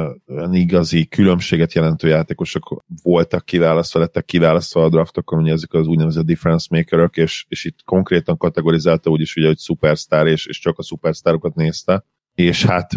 [0.52, 6.66] igazi különbséget jelentő játékosok voltak kiválasztva, lettek kiválasztva a draftokon, ugye ezek az úgynevezett difference
[6.70, 11.54] makerök, és, és itt konkrétan kategorizálta úgyis, ugye, hogy superstar, és, és csak a superstárokat
[11.54, 12.92] nézte, és hát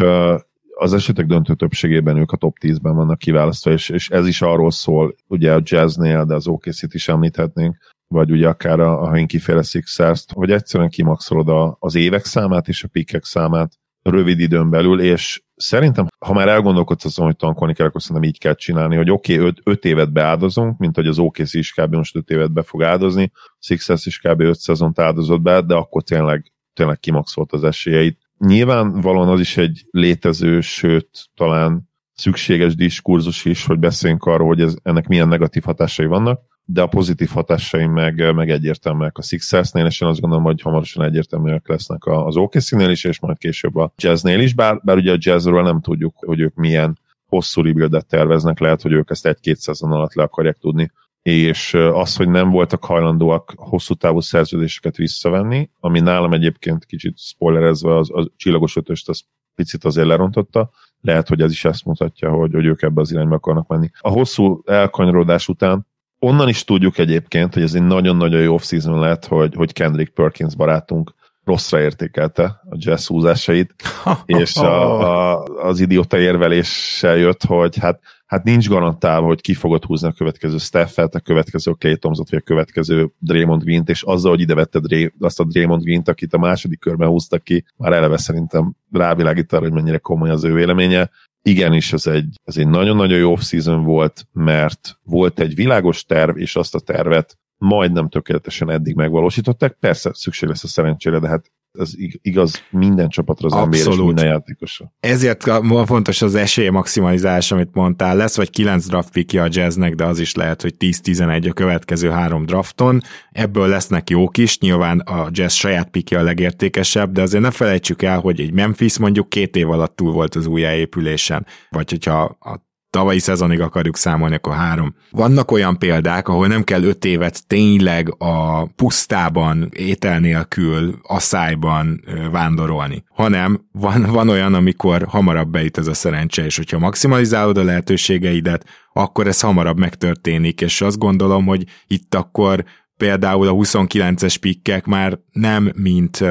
[0.74, 4.70] az esetek döntő többségében ők a top 10-ben vannak kiválasztva, és, és ez is arról
[4.70, 7.76] szól, ugye a jazznél, de az OKC-t is említhetnénk,
[8.08, 12.68] vagy ugye akár a, a Henki féle sixers hogy egyszerűen kimaxolod a, az évek számát
[12.68, 13.78] és a pikek számát
[14.10, 18.38] rövid időn belül, és szerintem, ha már elgondolkodsz azon, hogy tankolni kell, akkor szerintem így
[18.38, 21.94] kell csinálni, hogy oké, okay, 5 évet beáldozunk, mint hogy az OKC is kb.
[21.94, 24.40] most 5 évet be fog áldozni, Sixers is kb.
[24.40, 28.20] 5 szezont áldozott be, de akkor tényleg, tényleg kimaxolt az esélyeit.
[28.38, 34.74] Nyilvánvalóan az is egy létező, sőt, talán szükséges diskurzus is, hogy beszéljünk arról, hogy ez,
[34.82, 40.00] ennek milyen negatív hatásai vannak, de a pozitív hatásai meg, meg egyértelműek a Sixersnél, és
[40.00, 44.40] én azt gondolom, hogy hamarosan egyértelműek lesznek az OKC-nél is, és majd később a Jazznél
[44.40, 48.82] is, bár, bár ugye a Jazzről nem tudjuk, hogy ők milyen hosszú rebuildet terveznek, lehet,
[48.82, 50.90] hogy ők ezt egy-két szezon alatt le akarják tudni,
[51.22, 57.96] és az, hogy nem voltak hajlandóak hosszú távú szerződéseket visszavenni, ami nálam egyébként kicsit spoilerezve
[57.96, 59.22] az, az csillagos ötöst, az
[59.54, 63.34] picit azért lerontotta, lehet, hogy ez is ezt mutatja, hogy, hogy ők ebbe az irányba
[63.34, 63.90] akarnak menni.
[63.98, 65.86] A hosszú elkanyarodás után
[66.26, 70.56] onnan is tudjuk egyébként, hogy ez egy nagyon-nagyon jó off-season lett, hogy, hogy Kendrick Perkins
[70.56, 73.74] barátunk rosszra értékelte a jazz húzásait,
[74.26, 75.00] és a,
[75.34, 80.12] a, az idióta érveléssel jött, hogy hát, hát nincs garantálva, hogy ki fogod húzni a
[80.12, 84.54] következő Steffet, a következő Clay Thompson, vagy a következő Draymond Green-t, és azzal, hogy ide
[84.54, 88.72] vette Dray, azt a Draymond Green-t, akit a második körben húztak ki, már eleve szerintem
[88.92, 91.10] rávilágít arra, hogy mennyire komoly az ő véleménye
[91.46, 96.56] igenis ez egy, ez egy nagyon-nagyon jó off-season volt, mert volt egy világos terv, és
[96.56, 99.76] azt a tervet majdnem tökéletesen eddig megvalósították.
[99.80, 101.90] Persze szükség lesz a szerencsére, de hát ez
[102.22, 104.92] igaz minden csapatra az NBA és minden játékosra.
[105.00, 105.44] Ezért
[105.84, 108.16] fontos az esély maximalizálás, amit mondtál.
[108.16, 112.10] Lesz vagy 9 draft pickja a jazznek, de az is lehet, hogy 10-11 a következő
[112.10, 113.00] három drafton.
[113.30, 118.02] Ebből lesznek jók is, nyilván a jazz saját pickja a legértékesebb, de azért ne felejtsük
[118.02, 122.64] el, hogy egy Memphis mondjuk két év alatt túl volt az újjáépülésen, vagy hogyha a
[122.96, 124.94] tavalyi szezonig akarjuk számolni, akkor három.
[125.10, 133.04] Vannak olyan példák, ahol nem kell öt évet tényleg a pusztában, étel nélkül, asszályban vándorolni,
[133.08, 138.64] hanem van, van olyan, amikor hamarabb bejut ez a szerencse, és hogyha maximalizálod a lehetőségeidet,
[138.92, 142.64] akkor ez hamarabb megtörténik, és azt gondolom, hogy itt akkor
[142.96, 146.24] például a 29-es pikkek már nem mint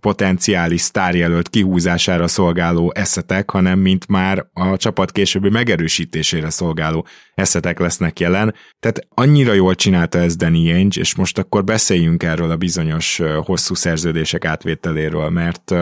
[0.00, 8.20] potenciális sztárjelölt kihúzására szolgáló eszetek, hanem mint már a csapat későbbi megerősítésére szolgáló eszetek lesznek
[8.20, 8.54] jelen.
[8.80, 13.74] Tehát annyira jól csinálta ez Danny Ainge, és most akkor beszéljünk erről a bizonyos hosszú
[13.74, 15.74] szerződések átvételéről, mert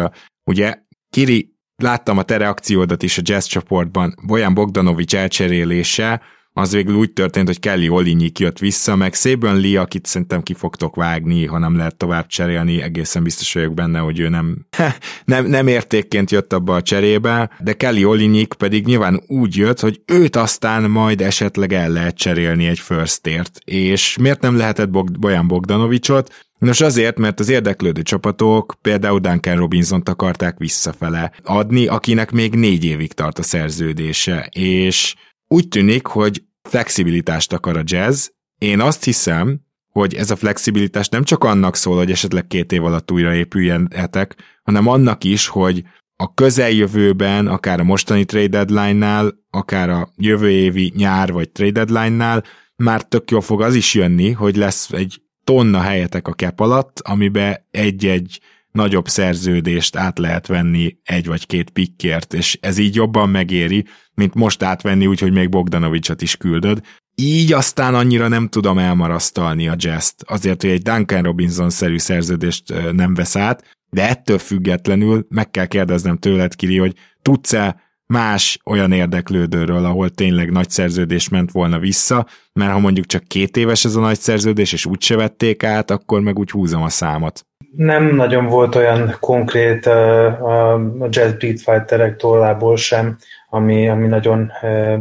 [0.45, 0.75] ugye
[1.11, 6.23] Kiri, láttam a te reakciódat is a jazz csoportban, Bojan Bogdanovics elcserélése,
[6.59, 10.55] az végül úgy történt, hogy Kelly Olinyik jött vissza, meg Szében Lee, akit szerintem ki
[10.55, 14.67] fogtok vágni, ha nem lehet tovább cserélni, egészen biztos vagyok benne, hogy ő nem,
[15.25, 20.01] nem, nem értékként jött abba a cserébe, de Kelly Olinyik pedig nyilván úgy jött, hogy
[20.07, 25.49] őt aztán majd esetleg el lehet cserélni egy firstért, és miért nem lehetett Bog- Bojan
[25.49, 26.47] Bogdanovicsot?
[26.59, 32.85] Nos azért, mert az érdeklődő csapatok például Duncan robinson akarták visszafele adni, akinek még négy
[32.85, 35.15] évig tart a szerződése, és
[35.49, 38.27] úgy tűnik, hogy flexibilitást akar a jazz.
[38.59, 39.61] Én azt hiszem,
[39.93, 44.37] hogy ez a flexibilitás nem csak annak szól, hogy esetleg két év alatt újra épüljenek,
[44.63, 45.83] hanem annak is, hogy
[46.17, 52.45] a közeljövőben, akár a mostani trade deadline-nál, akár a jövő évi nyár vagy trade deadline-nál
[52.77, 57.01] már tök jól fog az is jönni, hogy lesz egy tonna helyetek a cap alatt,
[57.01, 58.41] amibe egy-egy
[58.77, 63.85] nagyobb szerződést át lehet venni egy vagy két pikkért, és ez így jobban megéri,
[64.15, 66.81] mint most átvenni, úgyhogy még Bogdanovicsot is küldöd.
[67.15, 73.15] Így aztán annyira nem tudom elmarasztalni a jazz azért, hogy egy Duncan Robinson-szerű szerződést nem
[73.15, 79.85] vesz át, de ettől függetlenül meg kell kérdeznem tőled, Kiri, hogy tudsz-e más olyan érdeklődőről,
[79.85, 84.01] ahol tényleg nagy szerződés ment volna vissza, mert ha mondjuk csak két éves ez a
[84.01, 87.46] nagy szerződés, és úgyse vették át, akkor meg úgy húzom a számot.
[87.77, 93.17] Nem nagyon volt olyan konkrét a Jazz Beat Fighterek tollából sem,
[93.49, 94.53] ami, ami nagyon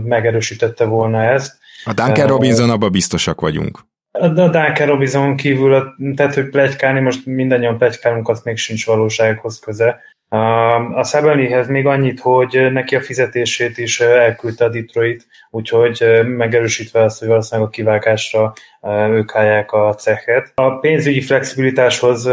[0.04, 1.58] megerősítette volna ezt.
[1.86, 3.80] A Duncan Robinson abban biztosak vagyunk.
[4.12, 9.99] A Duncan Robinson kívül, tehát hogy plegykálni, most mindannyian plegykálunk, az még sincs valósághoz köze.
[10.93, 17.19] A Szabelnihez még annyit, hogy neki a fizetését is elküldte a Detroit, úgyhogy megerősítve azt,
[17.19, 18.53] hogy valószínűleg a kivágásra
[19.09, 20.51] ők állják a cechet.
[20.55, 22.29] A pénzügyi flexibilitáshoz,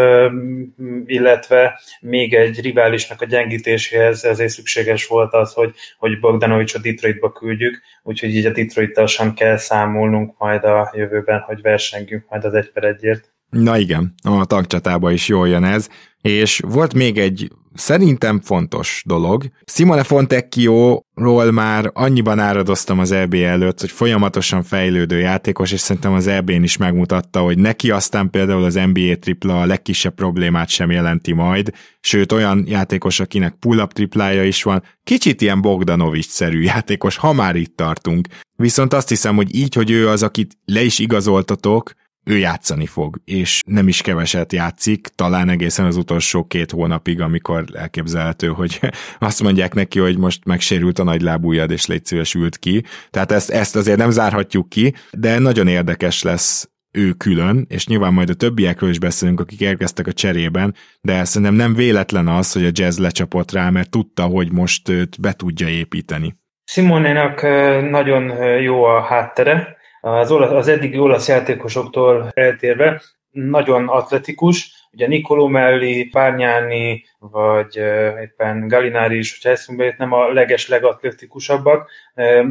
[1.05, 7.33] illetve még egy riválisnak a gyengítéséhez ezért szükséges volt az, hogy, hogy Bogdanovics a Detroitba
[7.33, 12.55] küldjük, úgyhogy így a Detroittal sem kell számolnunk majd a jövőben, hogy versengünk majd az
[12.55, 13.33] egy per egyért.
[13.51, 15.89] Na igen, a tagcsatába is jól jön ez.
[16.23, 19.45] És volt még egy szerintem fontos dolog.
[19.65, 26.27] Simone Fontecchio-ról már annyiban áradoztam az EB előtt, hogy folyamatosan fejlődő játékos, és szerintem az
[26.27, 31.33] EB-n is megmutatta, hogy neki aztán például az NBA tripla a legkisebb problémát sem jelenti
[31.33, 37.57] majd, sőt olyan játékos, akinek pull-up triplája is van, kicsit ilyen Bogdanovics-szerű játékos, ha már
[37.57, 38.29] itt tartunk.
[38.57, 41.93] Viszont azt hiszem, hogy így, hogy ő az, akit le is igazoltatok,
[42.25, 47.65] ő játszani fog, és nem is keveset játszik, talán egészen az utolsó két hónapig, amikor
[47.75, 48.81] elképzelhető, hogy
[49.19, 52.85] azt mondják neki, hogy most megsérült a nagy lábújad, és légy szíves ült ki.
[53.11, 58.13] Tehát ezt, ezt azért nem zárhatjuk ki, de nagyon érdekes lesz ő külön, és nyilván
[58.13, 62.65] majd a többiekről is beszélünk, akik érkeztek a cserében, de szerintem nem véletlen az, hogy
[62.65, 66.37] a jazz lecsapott rá, mert tudta, hogy most őt be tudja építeni.
[66.65, 67.43] Simonénak
[67.91, 75.49] nagyon jó a háttere, az, olasz, az eddigi olasz játékosoktól eltérve nagyon atletikus, ugye Nicolò
[75.49, 77.77] Melli, Párnyáni, vagy
[78.23, 81.91] éppen Galinári is, hogyha eszünkbe jött, nem a leges legatletikusabbak.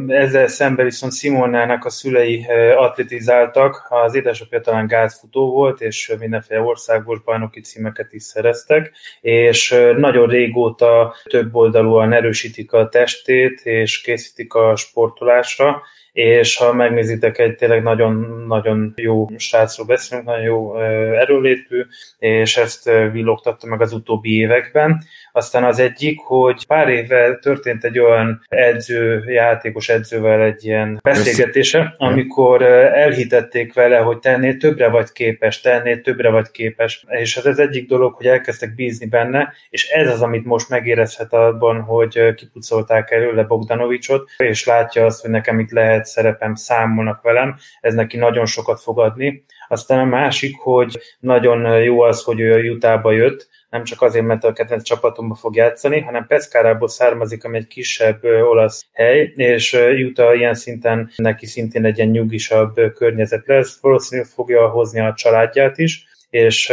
[0.08, 7.22] Ezzel szemben viszont Simonának a szülei atletizáltak, az édesapja talán gázfutó volt, és mindenféle országos
[7.22, 14.76] bajnoki címeket is szereztek, és nagyon régóta több oldalúan erősítik a testét, és készítik a
[14.76, 15.82] sportolásra,
[16.12, 20.80] és ha megnézitek, egy tényleg nagyon-nagyon jó srácról beszélünk, nagyon jó
[21.14, 21.82] erőlétű,
[22.18, 25.02] és ezt villogtatta meg az utóbbi években.
[25.32, 31.94] Aztán az egyik, hogy pár évvel történt egy olyan edző, játékos edzővel egy ilyen beszélgetése,
[31.96, 37.04] amikor elhitették vele, hogy tennél többre vagy képes, tennél többre vagy képes.
[37.08, 41.32] És ez az egyik dolog, hogy elkezdtek bízni benne, és ez az, amit most megérezhet
[41.32, 47.56] abban, hogy kipucolták előle Bogdanovicsot, és látja azt, hogy nekem itt lehet szerepem, számolnak velem,
[47.80, 49.44] ez neki nagyon sokat fog adni.
[49.72, 54.24] Aztán a másik, hogy nagyon jó az, hogy ő a Utahba jött, nem csak azért,
[54.24, 59.72] mert a kedvenc csapatomba fog játszani, hanem Pescarából származik, ami egy kisebb olasz hely, és
[60.08, 65.78] Utah ilyen szinten neki szintén egy ilyen nyugisabb környezet lesz, valószínűleg fogja hozni a családját
[65.78, 66.68] is, és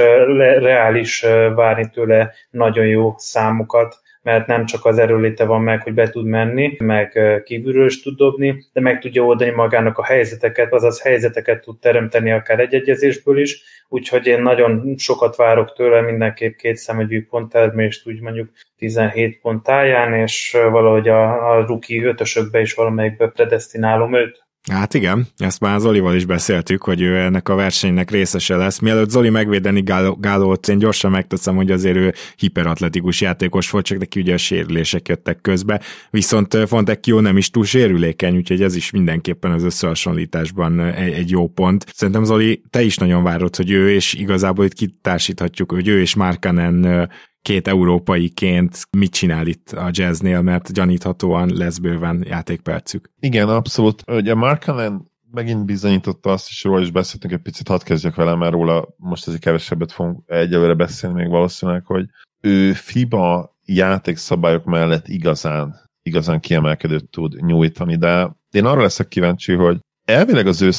[0.59, 1.21] reális
[1.55, 6.25] várni tőle nagyon jó számokat, mert nem csak az erőléte van meg, hogy be tud
[6.25, 11.61] menni, meg kívülről is tud dobni, de meg tudja oldani magának a helyzeteket, azaz helyzeteket
[11.61, 17.25] tud teremteni akár egy egyezésből is, úgyhogy én nagyon sokat várok tőle, mindenképp két szemegyű
[17.25, 24.15] ponttermést, úgy mondjuk 17 pont táján, és valahogy a, a ruki ötösökbe is valamelyikbe predestinálom
[24.15, 24.47] őt.
[24.69, 28.79] Hát igen, ezt már Zolival is beszéltük, hogy ő ennek a versenynek részese lesz.
[28.79, 29.83] Mielőtt Zoli megvédeni
[30.19, 35.07] Gálót, én gyorsan megteszem, hogy azért ő hiperatletikus játékos volt, csak neki ugye a sérülések
[35.07, 41.13] jöttek közbe, viszont Fontecchio nem is túl sérülékeny, úgyhogy ez is mindenképpen az összehasonlításban egy,
[41.13, 41.85] egy jó pont.
[41.93, 46.15] Szerintem Zoli, te is nagyon várod, hogy ő, és igazából itt kitársíthatjuk, hogy ő és
[46.15, 47.09] Markanen
[47.49, 53.11] két európaiként mit csinál itt a jazznél, mert gyaníthatóan lesz bőven játékpercük.
[53.19, 54.03] Igen, abszolút.
[54.07, 58.51] Ugye Markanen megint bizonyította azt is, róla is beszéltünk egy picit, hadd kezdjek vele, mert
[58.51, 62.05] róla most azért kevesebbet fogunk egyelőre beszélni még valószínűleg, hogy
[62.41, 69.79] ő FIBA játékszabályok mellett igazán, igazán kiemelkedőt tud nyújtani, de én arra leszek kíváncsi, hogy
[70.05, 70.69] elvileg az ő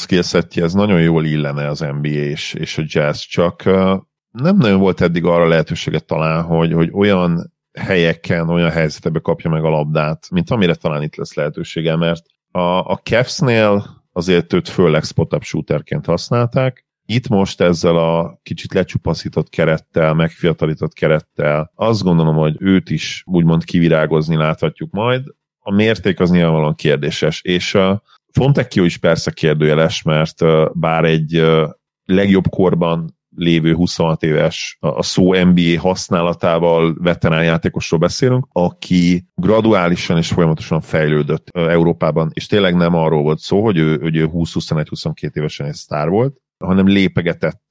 [0.54, 3.62] ez nagyon jól illene az NBA és, és a jazz, csak
[4.30, 9.64] nem nagyon volt eddig arra lehetőséget talán, hogy, hogy olyan helyeken, olyan helyzetekbe kapja meg
[9.64, 15.04] a labdát, mint amire talán itt lesz lehetősége, mert a, a Cavs-nél azért őt főleg
[15.04, 22.56] spot-up shooterként használták, itt most ezzel a kicsit lecsupaszított kerettel, megfiatalított kerettel, azt gondolom, hogy
[22.58, 25.22] őt is úgymond kivirágozni láthatjuk majd.
[25.58, 28.02] A mérték az nyilvánvalóan kérdéses, és a
[28.32, 30.42] Fontecchio is persze kérdőjeles, mert
[30.78, 31.42] bár egy
[32.04, 40.28] legjobb korban lévő 26 éves a szó NBA használatával veterán játékosról beszélünk, aki graduálisan és
[40.28, 45.66] folyamatosan fejlődött Európában, és tényleg nem arról volt szó, hogy ő, hogy ő 20-21-22 évesen
[45.66, 47.62] egy sztár volt, hanem lépegetett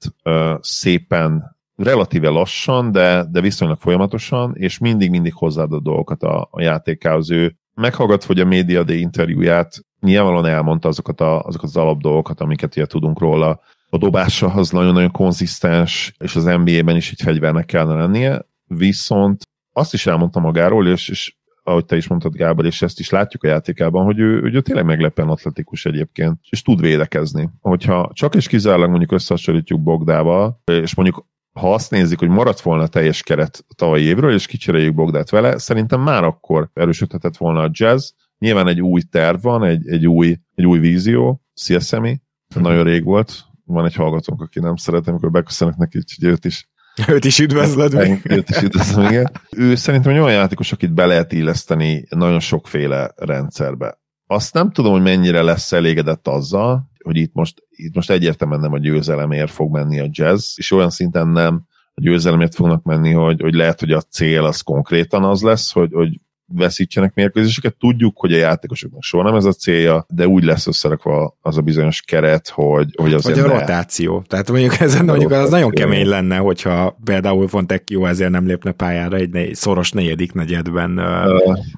[0.60, 7.32] szépen relatíve lassan, de, de viszonylag folyamatosan, és mindig-mindig hozzáadott dolgokat a, a játékához.
[7.32, 12.76] Ő meghallgatva, hogy a Media Day interjúját nyilvánvalóan elmondta azokat, a, azokat az alapdolgokat, amiket
[12.76, 13.60] ugye tudunk róla.
[13.90, 19.42] A dobása az nagyon-nagyon konzisztens, és az NBA-ben is egy fegyvernek kellene lennie, viszont
[19.74, 23.44] azt is elmondta magáról, és, és ahogy te is mondtad, Gábor, és ezt is látjuk
[23.44, 27.50] a játékában, hogy ő, hogy ő tényleg meglepően atletikus egyébként, és tud védekezni.
[27.60, 32.88] Hogyha csak és kizárólag mondjuk összehasonlítjuk Bogdával, és mondjuk ha azt nézik, hogy maradt volna
[32.88, 38.10] teljes keret tavalyi évről, és kicseréljük Bogdát vele, szerintem már akkor erősödhetett volna a jazz.
[38.38, 42.22] Nyilván egy új terv van, egy, egy, új, egy új vízió, Sziaszemi,
[42.56, 46.70] nagyon rég volt, van egy hallgatónk, aki nem szeretem, amikor beköszönök neki, hogy őt is
[47.08, 48.22] Őt is üdvözlöd meg.
[48.24, 49.32] Őt is üdvözlöm, igen.
[49.50, 54.00] Ő szerintem egy olyan játékos, akit be lehet illeszteni nagyon sokféle rendszerbe.
[54.28, 58.74] Azt nem tudom, hogy mennyire lesz elégedett azzal, hogy itt most, itt most egyértelműen nem
[58.74, 61.64] a győzelemért fog menni a jazz, és olyan szinten nem
[61.94, 65.94] a győzelemért fognak menni, hogy, hogy lehet, hogy a cél az konkrétan az lesz, hogy,
[65.94, 66.20] hogy
[66.52, 67.76] veszítsenek mérkőzéseket.
[67.80, 71.62] Tudjuk, hogy a játékosoknak soha nem ez a célja, de úgy lesz összerakva az a
[71.62, 74.24] bizonyos keret, hogy, hogy az Vagy a rotáció.
[74.28, 77.48] Tehát mondjuk ez mondjuk az nagyon kemény lenne, hogyha például
[77.88, 80.96] jó ezért nem lépne pályára egy ne, szoros negyedik negyedben.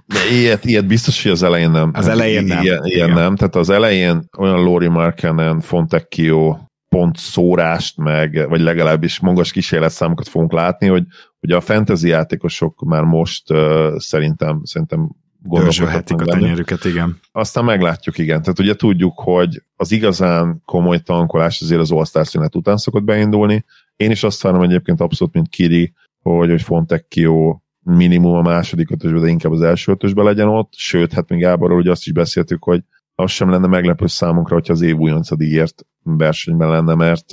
[0.06, 1.92] De ilyet, ilyet biztos, hogy az elején nem.
[1.94, 2.64] Az elején nem.
[2.64, 3.36] Ilyen, ilyen nem.
[3.36, 6.58] Tehát az elején olyan Lori Markenen, Fontecchio,
[6.96, 11.04] pont szórást, meg, vagy legalábbis magas kísérletszámokat fogunk látni, hogy,
[11.40, 15.10] hogy a fantasy játékosok már most uh, szerintem, szerintem
[15.44, 17.20] gondolkodhatnak a tenyerüket, igen.
[17.32, 18.42] Aztán meglátjuk, igen.
[18.42, 23.66] Tehát ugye tudjuk, hogy az igazán komoly tankolás azért az All-Star szünet után szokott beindulni.
[23.96, 29.22] Én is azt várom egyébként abszolút, mint Kiri, hogy, hogy Fontecchio minimum a második ötösben,
[29.22, 32.64] de inkább az első ötösben legyen ott, sőt, hát még Gáborról ugye azt is beszéltük,
[32.64, 32.84] hogy
[33.22, 37.26] az sem lenne meglepő számunkra, hogyha az év újoncadiért versenyben lenne, mert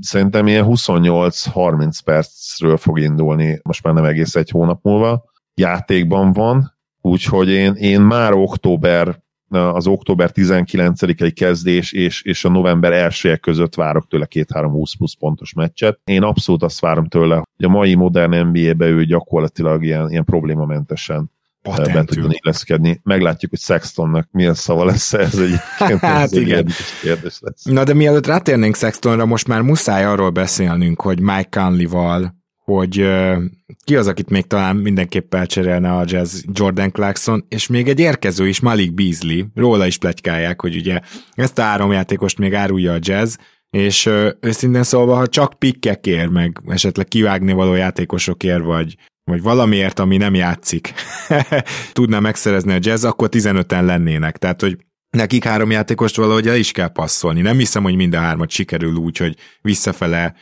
[0.00, 6.74] szerintem ilyen 28-30 percről fog indulni, most már nem egész egy hónap múlva, játékban van,
[7.00, 13.74] úgyhogy én, én már október az október 19-i kezdés és, és a november 1 között
[13.74, 16.00] várok tőle két-három 20 plusz pontos meccset.
[16.04, 21.30] Én abszolút azt várom tőle, hogy a mai modern NBA-be ő gyakorlatilag ilyen, ilyen problémamentesen
[21.62, 22.04] Patentül.
[22.04, 23.00] tudjon illeszkedni.
[23.02, 26.68] Meglátjuk, hogy Sextonnak milyen szava lesz ez egy hát ez igen.
[27.02, 27.64] kérdés lesz.
[27.64, 33.36] Na de mielőtt rátérnénk Sextonra, most már muszáj arról beszélnünk, hogy Mike Conley-val, hogy uh,
[33.84, 38.48] ki az, akit még talán mindenképp elcserélne a jazz Jordan Clarkson, és még egy érkező
[38.48, 41.00] is, Malik Beasley, róla is plegykálják, hogy ugye
[41.34, 43.36] ezt a három játékost még árulja a jazz,
[43.70, 49.98] és uh, őszintén szólva, ha csak pikkekért, meg esetleg kivágni való játékosokért, vagy vagy valamiért,
[49.98, 50.94] ami nem játszik,
[51.92, 54.36] tudná megszerezni a jazz, akkor 15-en lennének.
[54.36, 54.78] Tehát, hogy
[55.10, 57.40] nekik három játékost valahogy el is kell passzolni.
[57.40, 60.34] Nem hiszem, hogy mind a hármat sikerül úgy, hogy visszafele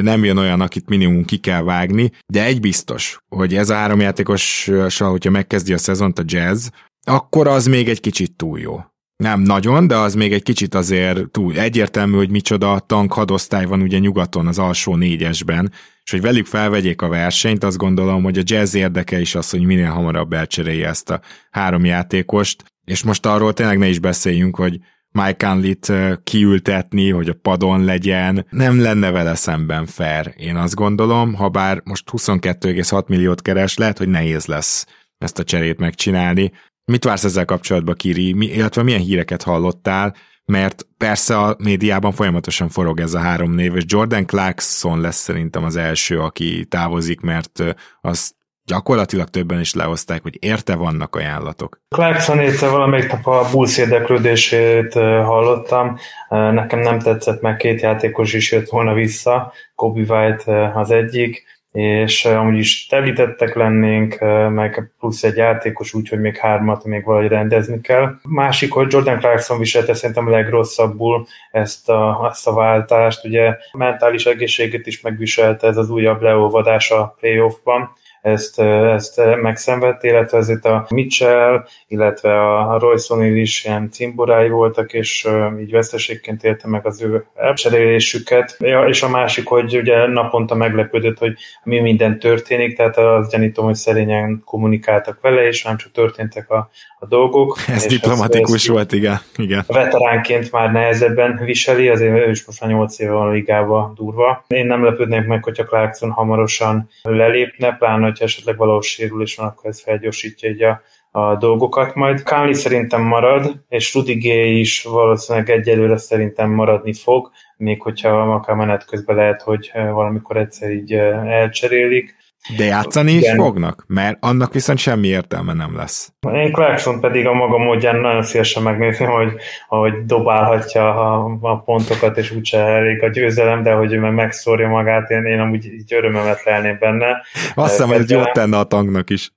[0.00, 4.00] nem jön olyan, akit minimum ki kell vágni, de egy biztos, hogy ez a három
[4.00, 6.68] játékos, hogyha megkezdi a szezont a jazz,
[7.06, 8.80] akkor az még egy kicsit túl jó.
[9.16, 13.82] Nem nagyon, de az még egy kicsit azért túl egyértelmű, hogy micsoda tank hadosztály van
[13.82, 15.72] ugye nyugaton az alsó négyesben,
[16.04, 19.62] és hogy velük felvegyék a versenyt, azt gondolom, hogy a jazz érdeke is az, hogy
[19.62, 24.80] minél hamarabb elcserélje ezt a három játékost, és most arról tényleg ne is beszéljünk, hogy
[25.10, 25.92] Mike Conley-t
[26.24, 31.80] kiültetni, hogy a padon legyen, nem lenne vele szemben fair, én azt gondolom, ha bár
[31.84, 34.86] most 22,6 milliót keres, lehet, hogy nehéz lesz
[35.18, 36.52] ezt a cserét megcsinálni.
[36.92, 40.14] Mit vársz ezzel kapcsolatban, Kiri, Mi, illetve milyen híreket hallottál?
[40.46, 45.64] mert persze a médiában folyamatosan forog ez a három név, és Jordan Clarkson lesz szerintem
[45.64, 47.62] az első, aki távozik, mert
[48.00, 48.34] az
[48.64, 51.80] gyakorlatilag többen is lehozták, hogy érte vannak ajánlatok.
[51.88, 54.92] Clarkson érte valamelyik nap a Bulls érdeklődését
[55.24, 61.44] hallottam, nekem nem tetszett, meg két játékos is jött volna vissza, Kobe White az egyik,
[61.76, 64.18] és amúgy is telítettek lennénk,
[64.50, 68.14] meg plusz egy játékos, úgyhogy még hármat még valahogy rendezni kell.
[68.22, 74.86] Másik, hogy Jordan Clarkson viselte szerintem legrosszabbul ezt a, ezt a váltást, ugye mentális egészséget
[74.86, 77.92] is megviselte ez az újabb leolvadás a playoffban,
[78.26, 84.92] ezt, ezt megszenvedte, illetve ezért a Mitchell, illetve a Royce O'Neill is ilyen cimborái voltak,
[84.92, 85.28] és
[85.60, 88.56] így veszteségként élte meg az ő elcserélésüket.
[88.58, 93.64] Ja, és a másik, hogy ugye naponta meglepődött, hogy mi minden történik, tehát az gyanítom,
[93.64, 97.58] hogy szerényen kommunikáltak vele, és nem csak történtek a, a dolgok.
[97.74, 99.18] Ez diplomatikus ez, volt, igen.
[99.36, 99.64] igen.
[99.66, 104.44] Veteránként már nehezebben viseli, azért ő is most már 8 éve van a ligába durva.
[104.46, 109.70] Én nem lepődnék meg, hogyha Clarkson hamarosan lelépne, pláne, hogyha esetleg valahol sérülés van, akkor
[109.70, 112.22] ez felgyorsítja így a, a dolgokat majd.
[112.22, 118.56] Kánli szerintem marad, és Rudy Gay is valószínűleg egyelőre szerintem maradni fog, még hogyha akár
[118.56, 122.14] menet közben lehet, hogy valamikor egyszer így elcserélik.
[122.56, 123.22] De játszani Igen.
[123.22, 123.84] is fognak?
[123.86, 126.12] Mert annak viszont semmi értelme nem lesz.
[126.32, 129.32] Én Clarkson pedig a maga módján nagyon szívesen megnézni, hogy,
[129.68, 134.68] hogy dobálhatja a, a pontokat, és úgyse elég a győzelem, de hogy ő meg megszórja
[134.68, 137.22] magát, én, én amúgy így örömömet lelném benne.
[137.54, 139.30] Azt hiszem, hogy jót tenne a tanknak is.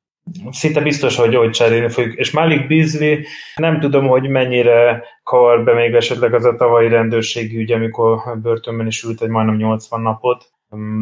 [0.52, 2.16] Szinte biztos, hogy hogy cserélni fogjuk.
[2.16, 3.18] És Malik Beasley,
[3.56, 8.88] nem tudom, hogy mennyire kavar be még esetleg az a tavalyi rendőrségi ügy, amikor börtönben
[8.88, 10.46] is ült egy majdnem 80 napot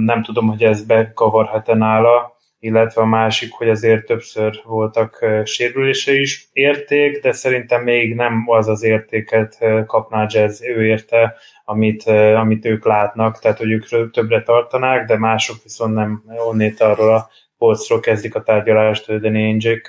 [0.05, 6.49] nem tudom, hogy ez bekavarhat-e nála, illetve a másik, hogy azért többször voltak sérülése is
[6.53, 12.03] érték, de szerintem még nem az az értéket kapná Jazz ő érte, amit,
[12.35, 16.23] amit ők látnak, tehát hogy ők többre tartanák, de mások viszont nem.
[16.49, 19.81] Onnét arról a polcról kezdik a tárgyalást Danny ainge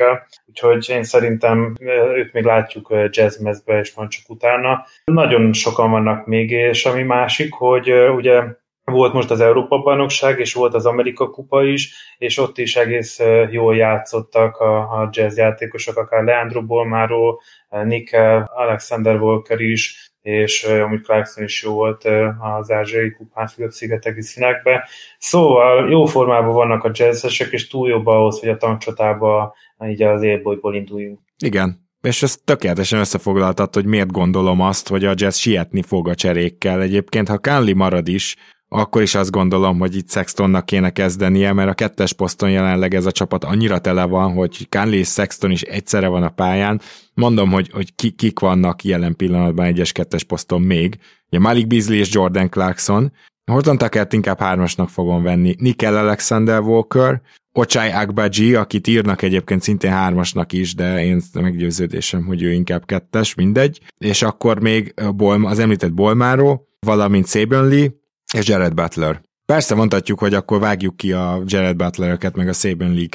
[0.47, 1.75] Úgyhogy én szerintem
[2.15, 4.85] őt még látjuk jazzmezbe, és majd csak utána.
[5.05, 8.43] Nagyon sokan vannak még, és ami másik, hogy ugye
[8.91, 13.21] volt most az Európa-bajnokság, és volt az Amerika kupa is, és ott is egész
[13.51, 17.39] jól játszottak a, a jazz játékosok, akár Leandro Bolmaro,
[17.85, 22.05] Nickel, Alexander Walker is, és amúgy Clarkson is jó volt
[22.41, 24.89] az ázsiai kupán Fülöp-szigeteki színekbe.
[25.19, 30.23] Szóval jó formában vannak a jazzesek, és túl jobb ahhoz, hogy a tankcsatába így az
[30.23, 31.21] élbolyból induljunk.
[31.45, 36.15] Igen, és ezt tökéletesen összefoglaltat, hogy miért gondolom azt, hogy a jazz sietni fog a
[36.15, 36.83] cserékkel.
[36.83, 38.37] Egyébként, ha Kánli marad is,
[38.69, 43.07] akkor is azt gondolom, hogy itt Sextonnak kéne kezdenie, mert a kettes poszton jelenleg ez
[43.07, 46.81] a csapat annyira tele van, hogy Conley és Sexton is egyszerre van a pályán.
[47.15, 50.99] Mondom, hogy, hogy ki, kik vannak jelen pillanatban egyes kettes poszton még.
[51.31, 53.13] Ugye Malik Beasley és Jordan Clarkson.
[53.51, 55.55] Horton Tuckert inkább hármasnak fogom venni.
[55.59, 57.21] Nickel Alexander Walker,
[57.53, 63.35] Ochai Agbaji, akit írnak egyébként szintén hármasnak is, de én meggyőződésem, hogy ő inkább kettes,
[63.35, 63.81] mindegy.
[63.99, 64.95] És akkor még
[65.43, 67.91] az említett Bolmáró, valamint Lee,
[68.33, 69.21] és Jared Butler.
[69.47, 73.09] Persze mondhatjuk, hogy akkor vágjuk ki a Jared Butler-öket, meg a Saban.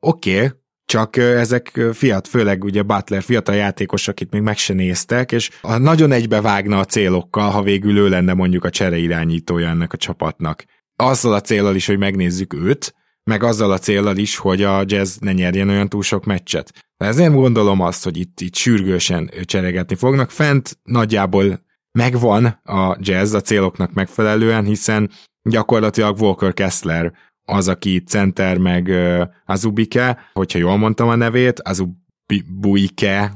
[0.00, 0.50] Oké, okay,
[0.84, 6.12] csak ezek fiat, főleg ugye Butler fiatal játékos, akit még meg se néztek, és nagyon
[6.12, 10.64] egybevágna a célokkal, ha végül ő lenne mondjuk a csere irányítója ennek a csapatnak.
[10.96, 12.94] Azzal a célral is, hogy megnézzük őt,
[13.24, 16.72] meg azzal a célral is, hogy a jazz ne nyerjen olyan túl sok meccset.
[16.96, 20.30] Ezért gondolom azt, hogy itt, itt sürgősen cseregetni fognak.
[20.30, 21.65] Fent nagyjából
[21.96, 25.10] megvan a jazz a céloknak megfelelően, hiszen
[25.42, 27.12] gyakorlatilag Walker Kessler
[27.44, 33.32] az, aki center meg uh, Azubike, hogyha jól mondtam a nevét, Azubike,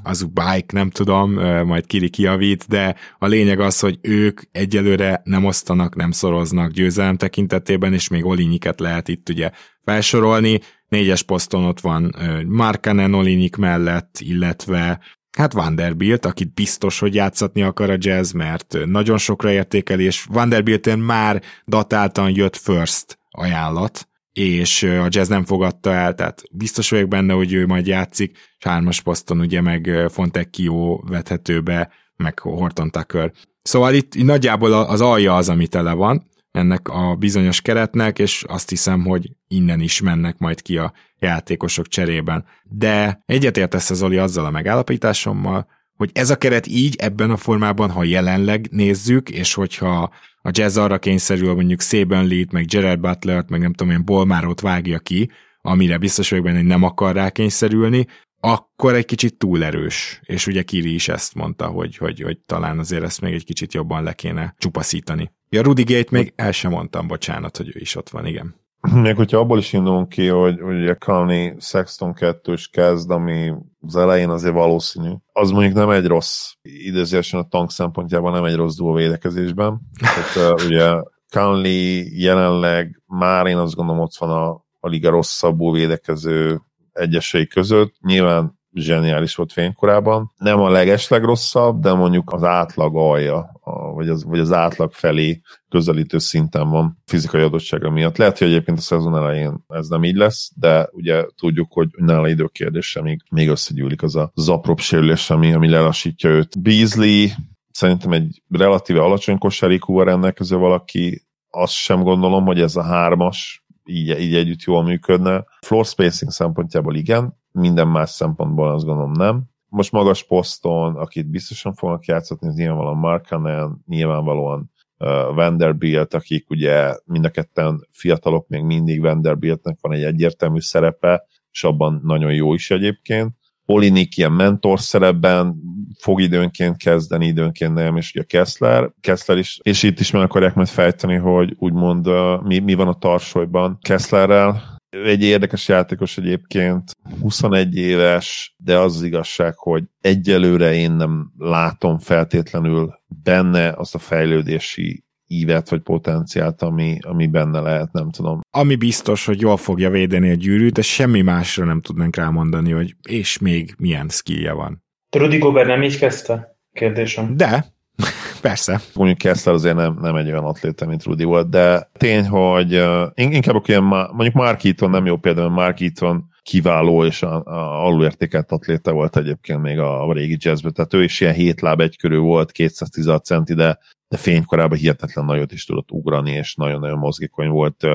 [0.72, 1.32] nem tudom,
[1.66, 7.16] majd Kiri kiavít, de a lényeg az, hogy ők egyelőre nem osztanak, nem szoroznak győzelem
[7.16, 9.50] tekintetében, és még Olinyiket lehet itt ugye
[9.84, 10.60] felsorolni.
[10.88, 12.14] Négyes poszton ott van
[12.46, 15.00] Markanen Olinyik mellett, illetve
[15.36, 20.98] Hát Vanderbilt, akit biztos, hogy játszatni akar a jazz, mert nagyon sokra értékeli, és Vanderbilten
[20.98, 27.32] már datáltan jött first ajánlat, és a jazz nem fogadta el, tehát biztos vagyok benne,
[27.32, 33.32] hogy ő majd játszik, és hármas poszton ugye meg Fontecchio vethető be, meg Horton Tucker.
[33.62, 38.68] Szóval itt nagyjából az alja az, ami tele van, ennek a bizonyos keretnek, és azt
[38.68, 42.44] hiszem, hogy innen is mennek majd ki a játékosok cserében.
[42.64, 47.90] De egyetértesz az Oli azzal a megállapításommal, hogy ez a keret így, ebben a formában,
[47.90, 53.50] ha jelenleg nézzük, és hogyha a jazz arra kényszerül, mondjuk Saban lee meg Gerard Butler-t,
[53.50, 55.30] meg nem tudom, én Bolmárót vágja ki,
[55.60, 58.06] amire biztos vagyok benne, hogy nem akar rá kényszerülni,
[58.40, 60.20] akkor egy kicsit túl erős.
[60.24, 63.74] És ugye Kiri is ezt mondta, hogy, hogy, hogy talán azért ezt még egy kicsit
[63.74, 65.30] jobban le kéne csupaszítani.
[65.52, 68.54] Ja, Rudy Gate még el sem mondtam, bocsánat, hogy ő is ott van, igen.
[68.94, 73.96] Még hogyha abból is indulunk ki, hogy, hogy a Conley Sexton 2 kezd, ami az
[73.96, 75.12] elején azért valószínű.
[75.32, 79.80] Az mondjuk nem egy rossz, idézésen a tank szempontjában nem egy rossz duó védekezésben.
[80.00, 86.60] Tehát ugye Conley jelenleg már én azt gondolom ott van a, a liga rosszabbul védekező
[86.92, 87.94] egyesei között.
[88.00, 90.32] Nyilván zseniális volt fénykorában.
[90.38, 93.60] Nem a legeslegrosszabb, de mondjuk az átlag alja,
[93.94, 98.16] vagy, az, vagy az átlag felé közelítő szinten van fizikai adottsága miatt.
[98.16, 102.28] Lehet, hogy egyébként a szezon elején ez nem így lesz, de ugye tudjuk, hogy nála
[102.28, 106.62] időkérdése még, még összegyűlik az a, az apróbb sérülés, ami, ami lelassítja őt.
[106.62, 107.28] Beasley
[107.70, 114.20] szerintem egy relatíve alacsony kosárikúval rendelkező valaki, azt sem gondolom, hogy ez a hármas így,
[114.20, 115.44] így együtt jól működne.
[115.60, 119.42] Floor spacing szempontjából igen, minden más szempontból azt gondolom nem.
[119.68, 126.94] Most magas poszton, akit biztosan fognak játszatni, ez nyilvánvalóan Markanen, nyilvánvalóan uh, Vanderbilt, akik ugye
[127.04, 132.54] mind a ketten fiatalok, még mindig Vanderbiltnek van egy egyértelmű szerepe, és abban nagyon jó
[132.54, 133.38] is egyébként.
[133.66, 135.56] Olinik ilyen mentor szerepben
[135.98, 140.54] fog időnként kezdeni, időnként nem, és ugye Kessler, Kessler is, és itt is meg akarják
[140.54, 146.96] majd fejteni, hogy úgymond uh, mi, mi van a tarsolyban Kesslerrel, egy érdekes játékos egyébként,
[147.20, 153.98] 21 éves, de az az igazság, hogy egyelőre én nem látom feltétlenül benne azt a
[153.98, 158.40] fejlődési ívet vagy potenciált, ami, ami benne lehet, nem tudom.
[158.50, 162.94] Ami biztos, hogy jól fogja védeni a gyűrűt, és semmi másra nem tudnánk rámondani, hogy
[163.08, 164.84] és még milyen skillje van.
[165.16, 166.58] Rudy Gobert nem így kezdte?
[166.72, 167.36] Kérdésem.
[167.36, 167.64] De,
[168.40, 168.80] Persze.
[168.94, 173.06] Mondjuk Kessler azért nem, nem egy olyan atléta, mint Rudy volt, de tény, hogy uh,
[173.14, 177.84] inkább ilyen, mondjuk Mark Eaton nem jó példa, mert Mark Eaton kiváló és a, a
[177.84, 181.80] alulértékelt atléta volt egyébként még a, a régi jazzben, tehát ő is ilyen 7 láb
[181.80, 183.78] egy körül volt, 216 centi, de,
[184.08, 187.86] de fénykorában hihetetlen nagyot is tudott ugrani, és nagyon-nagyon mozgékony volt.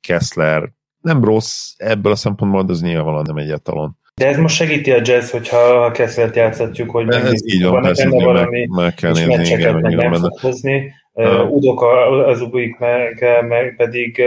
[0.00, 0.72] Kessler
[1.02, 3.96] nem rossz ebből a szempontból, de az nyilvánvalóan nem egy etalon.
[4.14, 8.08] De ez most segíti a jazz, hogyha a Kesslert játszhatjuk, hogy ez így van, persze,
[8.08, 10.92] benne valami, meg, meg kell nézni, igen, meg nem fog hozni.
[11.14, 11.82] Uh, Udok
[12.26, 14.18] az ugóik meg, meg pedig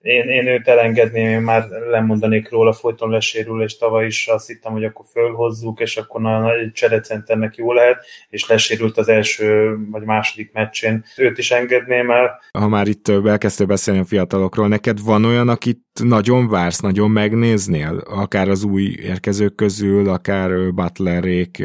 [0.00, 4.72] én, én őt elengedném, én már lemondanék róla, folyton lesérül, és tavaly is azt hittem,
[4.72, 10.02] hogy akkor fölhozzuk, és akkor a egy cserecenternek jó lehet, és lesérült az első vagy
[10.02, 11.04] második meccsén.
[11.16, 12.40] Őt is engedném el.
[12.58, 18.02] Ha már itt elkezdtél beszélni a fiatalokról, neked van olyan, akit nagyon vársz, nagyon megnéznél?
[18.04, 21.62] Akár az új érkezők közül, akár Butlerék,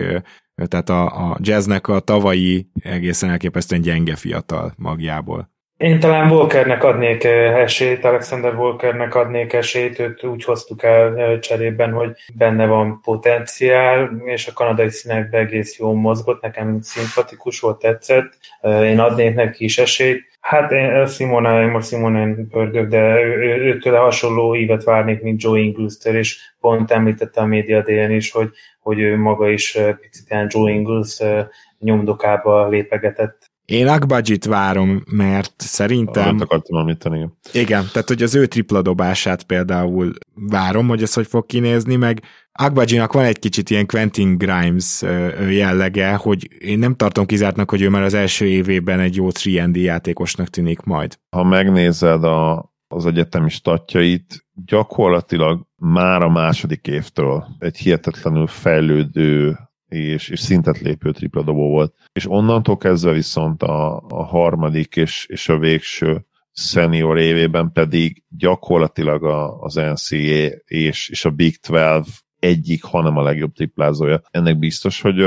[0.67, 5.49] tehát a, a jazznek a tavalyi egészen elképesztően gyenge fiatal magjából.
[5.79, 12.11] Én talán Walkernek adnék esélyt, Alexander Walkernek adnék esélyt, őt úgy hoztuk el cserében, hogy
[12.33, 18.37] benne van potenciál, és a kanadai színekben egész jól mozgott, nekem szimpatikus volt, tetszett.
[18.61, 20.27] Én adnék neki is esélyt.
[20.39, 25.59] Hát én Simona, én most Simonán pörgök, de ő, őtől hasonló ívet várnék, mint Joe
[25.59, 28.49] Ingles-től, és pont említette a média délen is, hogy,
[28.89, 31.19] hogy ő maga is picit ilyen Joe Ingles
[31.79, 33.47] nyomdokába lépegetett.
[33.65, 36.27] Én Akbadzsit várom, mert szerintem...
[36.27, 37.29] Amit akartam említeni.
[37.51, 42.21] Igen, tehát hogy az ő tripla dobását például várom, hogy ez hogy fog kinézni, meg
[42.51, 45.01] Akbadzsinak van egy kicsit ilyen Quentin Grimes
[45.49, 49.71] jellege, hogy én nem tartom kizártnak, hogy ő már az első évében egy jó 3
[49.75, 51.19] játékosnak tűnik majd.
[51.35, 59.57] Ha megnézed a, az egyetemi statjait, gyakorlatilag már a második évtől egy hihetetlenül fejlődő
[59.87, 61.93] és, és szintet lépő tripla dobó volt.
[62.11, 69.23] És onnantól kezdve viszont a, a harmadik és, és a végső senior évében pedig gyakorlatilag
[69.23, 72.03] a, az NCAA és, és a Big 12
[72.39, 74.21] egyik, hanem a legjobb triplázója.
[74.31, 75.21] Ennek biztos, hogy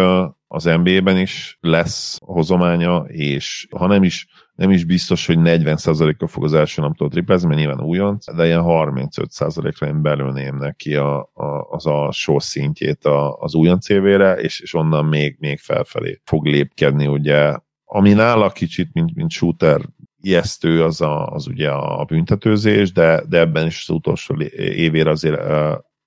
[0.46, 6.44] az NBA-ben is lesz hozománya, és ha nem is nem is biztos, hogy 40%-kal fog
[6.44, 11.66] az első naptól triplázni, mert nyilván újonc, de ilyen 35%-ra én belőném neki a, a,
[11.70, 17.06] az alsó szintjét a, az újonc évére, és, és onnan még, még felfelé fog lépkedni,
[17.06, 17.56] ugye.
[17.84, 19.80] Ami nála kicsit, mint, mint shooter
[20.20, 25.40] ijesztő, az, a, az ugye a büntetőzés, de, de ebben is az utolsó évére azért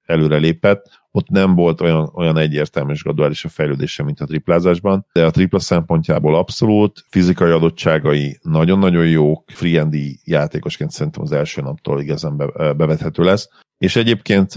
[0.06, 1.04] előre lépett.
[1.12, 5.32] Ott nem volt olyan, olyan egyértelmű és graduális a fejlődése, mint a triplázásban, de a
[5.32, 9.88] tripla szempontjából abszolút, fizikai adottságai nagyon-nagyon jók, free
[10.24, 13.50] játékosként szerintem az első naptól igazán be, bevethető lesz.
[13.78, 14.54] És egyébként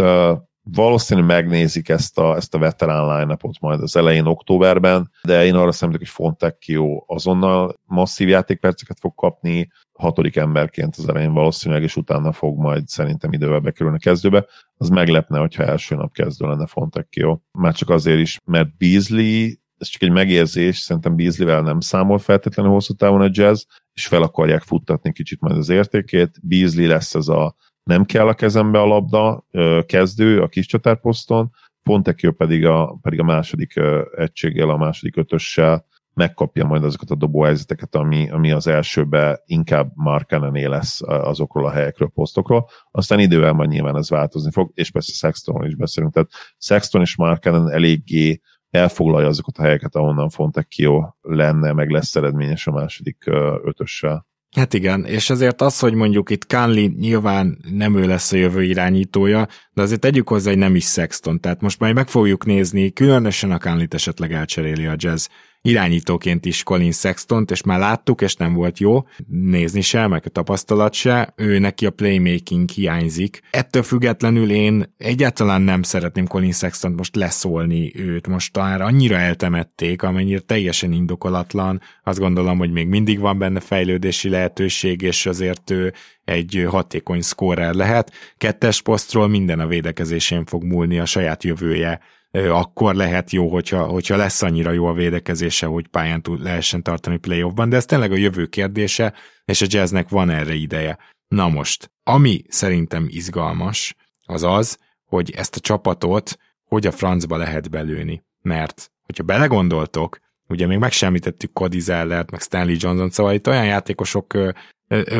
[0.74, 5.72] valószínű megnézik ezt a, ezt a veterán line majd az elején októberben, de én arra
[5.72, 9.68] számítok, hogy Fontecchio azonnal masszív játékperceket fog kapni,
[9.99, 14.46] hatodik emberként az elején valószínűleg, és utána fog majd szerintem idővel bekerülni a kezdőbe.
[14.76, 17.40] Az meglepne, hogyha első nap kezdő lenne Fontecchio.
[17.53, 22.72] Már csak azért is, mert Beasley ez csak egy megérzés, szerintem Beasley-vel nem számol feltétlenül
[22.72, 26.38] hosszú távon a jazz, és fel akarják futtatni kicsit majd az értékét.
[26.42, 29.46] Beasley lesz ez a nem kell a kezembe a labda,
[29.86, 31.51] kezdő a kis csatárposzton,
[31.82, 33.80] Fontecchio pedig a, pedig a második
[34.16, 35.86] egységgel, a második ötössel
[36.18, 42.08] megkapja majd azokat a dobóhelyzeteket, ami, ami az elsőbe inkább Markanené lesz azokról a helyekről,
[42.14, 42.68] posztokról.
[42.90, 46.12] Aztán idővel majd nyilván ez változni fog, és persze Sextonról is beszélünk.
[46.12, 48.40] Tehát Sexton és Markanen eléggé
[48.70, 53.24] elfoglalja azokat a helyeket, ahonnan Fontecchio lenne, meg lesz eredményes a második
[53.64, 54.26] ötössel.
[54.56, 58.62] Hát igen, és azért az, hogy mondjuk itt Kánli nyilván nem ő lesz a jövő
[58.62, 62.92] irányítója, de azért tegyük hozzá, hogy nem is Sexton, tehát most majd meg fogjuk nézni,
[62.92, 65.26] különösen a Kánlit esetleg elcseréli a jazz
[65.62, 70.28] irányítóként is Colin sexton és már láttuk, és nem volt jó, nézni se, meg a
[70.28, 73.40] tapasztalat se, ő neki a playmaking hiányzik.
[73.50, 80.02] Ettől függetlenül én egyáltalán nem szeretném Colin sexton most leszólni őt, most talán annyira eltemették,
[80.02, 85.92] amennyire teljesen indokolatlan, azt gondolom, hogy még mindig van benne fejlődési lehetőség, és azért ő
[86.24, 88.12] egy hatékony scorer lehet.
[88.36, 92.00] Kettes posztról minden a védekezésén fog múlni a saját jövője
[92.30, 97.16] akkor lehet jó, hogyha, hogyha lesz annyira jó a védekezése, hogy pályán tud, lehessen tartani
[97.16, 99.14] playoffban, de ez tényleg a jövő kérdése,
[99.44, 100.98] és a jazznek van erre ideje.
[101.28, 103.94] Na most, ami szerintem izgalmas,
[104.26, 108.22] az az, hogy ezt a csapatot hogy a francba lehet belőni.
[108.42, 110.18] Mert, hogyha belegondoltok,
[110.48, 114.38] ugye még megsemmítettük Cody Zellert, meg Stanley Johnson, szóval itt olyan játékosok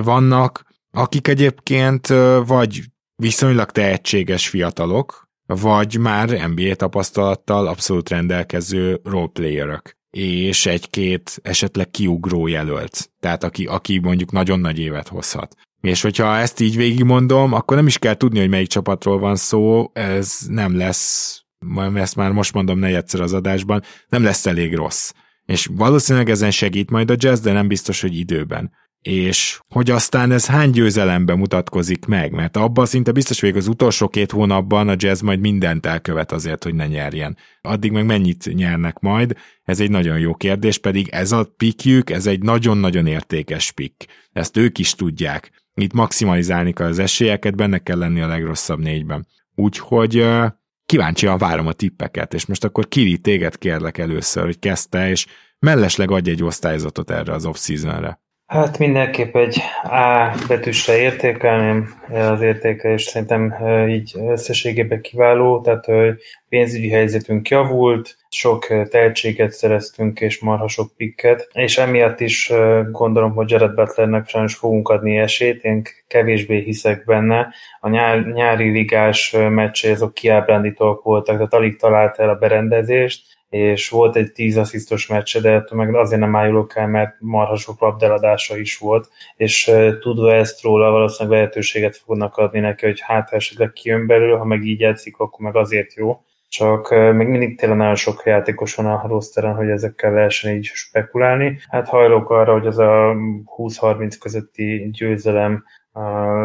[0.03, 2.07] vannak, akik egyébként
[2.47, 2.83] vagy
[3.17, 13.11] viszonylag tehetséges fiatalok, vagy már NBA tapasztalattal abszolút rendelkező roleplayerök és egy-két esetleg kiugró jelölt,
[13.21, 15.55] tehát aki, aki mondjuk nagyon nagy évet hozhat.
[15.81, 19.91] És hogyha ezt így végigmondom, akkor nem is kell tudni, hogy melyik csapatról van szó,
[19.93, 21.41] ez nem lesz,
[21.95, 25.13] ezt már most mondom negyedszer az adásban, nem lesz elég rossz.
[25.45, 28.73] És valószínűleg ezen segít majd a jazz, de nem biztos, hogy időben
[29.03, 34.09] és hogy aztán ez hány győzelemben mutatkozik meg, mert abban szinte biztos vagyok az utolsó
[34.09, 37.37] két hónapban a jazz majd mindent elkövet azért, hogy ne nyerjen.
[37.61, 42.27] Addig meg mennyit nyernek majd, ez egy nagyon jó kérdés, pedig ez a pikjük, ez
[42.27, 44.07] egy nagyon-nagyon értékes pik.
[44.33, 45.51] Ezt ők is tudják.
[45.75, 49.27] Itt maximalizálni kell az esélyeket, benne kell lenni a legrosszabb négyben.
[49.55, 50.27] Úgyhogy
[50.87, 55.27] kíváncsian várom a tippeket, és most akkor Kiri, téged kérlek először, hogy kezdte, és
[55.59, 58.21] mellesleg adj egy osztályzatot erre az off-seasonre.
[58.49, 63.55] Hát mindenképp egy A betűsre értékelném az értékelés, szerintem
[63.89, 65.87] így összességében kiváló, tehát
[66.49, 72.53] pénzügyi helyzetünk javult, sok tehetséget szereztünk és marha sok pikket, és emiatt is
[72.91, 77.55] gondolom, hogy Jared Butlernek sajnos fogunk adni esélyt, én kevésbé hiszek benne.
[77.81, 83.89] A nyár, nyári ligás meccsé azok kiábrándítóak voltak, tehát alig talált el a berendezést, és
[83.89, 88.57] volt egy 10 asszisztos meccse, de meg azért nem ájulok el, mert marha sok labdeladása
[88.57, 94.07] is volt, és tudva ezt róla valószínűleg lehetőséget fognak adni neki, hogy hát esetleg kijön
[94.07, 96.21] belőle, ha meg így játszik, akkor meg azért jó.
[96.49, 101.59] Csak még mindig tényleg nagyon sok játékos van a rosteren, hogy ezekkel lehessen így spekulálni.
[101.69, 103.15] Hát hajlok arra, hogy az a
[103.57, 105.65] 20-30 közötti győzelem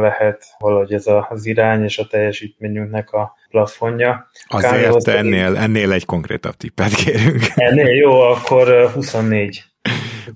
[0.02, 4.30] lehet valahogy ez az irány és a teljesítményünknek a plafonja.
[4.48, 7.42] Azért ennél, ennél egy konkrétabb tippet kérünk.
[7.56, 9.64] Ennél jó, akkor 24.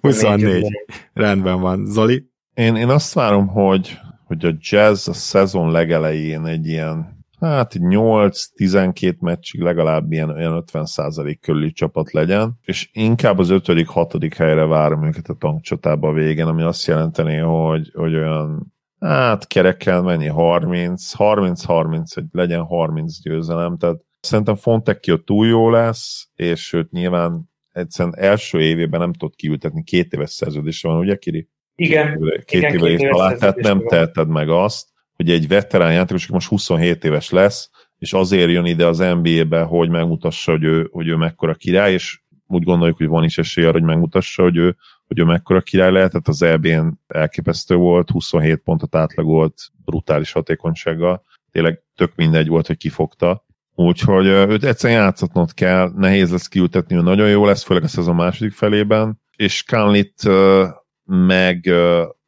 [0.01, 0.41] 24.
[0.41, 0.65] 24.
[1.13, 1.85] Rendben van.
[1.85, 2.25] Zoli?
[2.53, 9.19] Én, én azt várom, hogy, hogy a jazz a szezon legelején egy ilyen hát 8-12
[9.19, 14.31] meccsig legalább ilyen olyan 50% körüli csapat legyen, és inkább az 5.-6.
[14.37, 20.01] helyre várom őket a tankcsatába a végén, ami azt jelenteni, hogy, hogy olyan hát kerekkel
[20.01, 26.91] mennyi 30, 30-30, hogy legyen 30 győzelem, tehát szerintem Fontecchio túl jó lesz, és sőt
[26.91, 31.49] nyilván egyszerűen első évében nem tudott kiültetni, két éves szerződés van, ugye Kiri?
[31.75, 32.19] Igen.
[32.45, 33.87] Két, igen, két éves alá, tehát nem van.
[33.87, 38.65] teheted meg azt, hogy egy veterán játékos, aki most 27 éves lesz, és azért jön
[38.65, 43.07] ide az NBA-be, hogy megmutassa, hogy ő, hogy ő mekkora király, és úgy gondoljuk, hogy
[43.07, 44.75] van is esély arra, hogy megmutassa, hogy ő
[45.07, 49.53] hogy ő mekkora király lehetett, az EB-n elképesztő volt, 27 pontot átlagolt
[49.85, 53.45] brutális hatékonysággal, tényleg tök mindegy volt, hogy kifogta.
[53.75, 58.53] Úgyhogy őt egyszerűen játszatnod kell, nehéz lesz kiültetni, ő nagyon jó lesz, főleg a második
[58.53, 60.23] felében, és Canlit
[61.05, 61.69] meg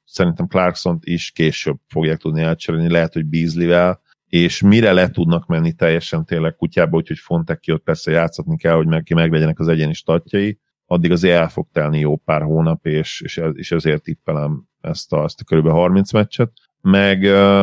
[0.06, 5.74] szerintem clarkson is később fogják tudni elcserélni, lehet, hogy Beasley-vel, és mire le tudnak menni
[5.74, 9.68] teljesen tényleg kutyába, úgyhogy fontek ki ott persze játszatni kell, hogy meg, ki meglegyenek az
[9.68, 10.60] egyéni statjai,
[10.92, 15.24] addig azért el fog telni jó pár hónap, és, és, és ezért tippelem ezt a,
[15.24, 15.68] ezt a kb.
[15.68, 16.52] 30 meccset.
[16.82, 17.22] Meg,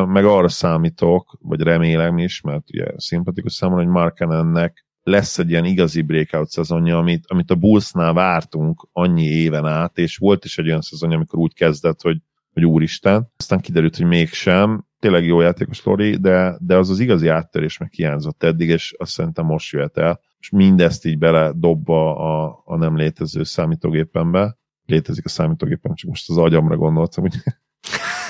[0.08, 5.64] meg arra számítok, vagy remélem is, mert ugye szimpatikus számomra, hogy Markenennek lesz egy ilyen
[5.64, 10.66] igazi breakout szezonja, amit, amit a Bullsnál vártunk annyi éven át, és volt is egy
[10.66, 12.18] olyan szezonja, amikor úgy kezdett, hogy,
[12.52, 17.28] hogy úristen, aztán kiderült, hogy mégsem, tényleg jó játékos Lori, de, de az az igazi
[17.28, 22.16] áttörés meg hiányzott eddig, és azt szerintem most jöhet el és mindezt így bele dobva
[22.16, 27.34] a, a nem létező számítógépembe, létezik a számítógépem, csak most az agyamra gondoltam, hogy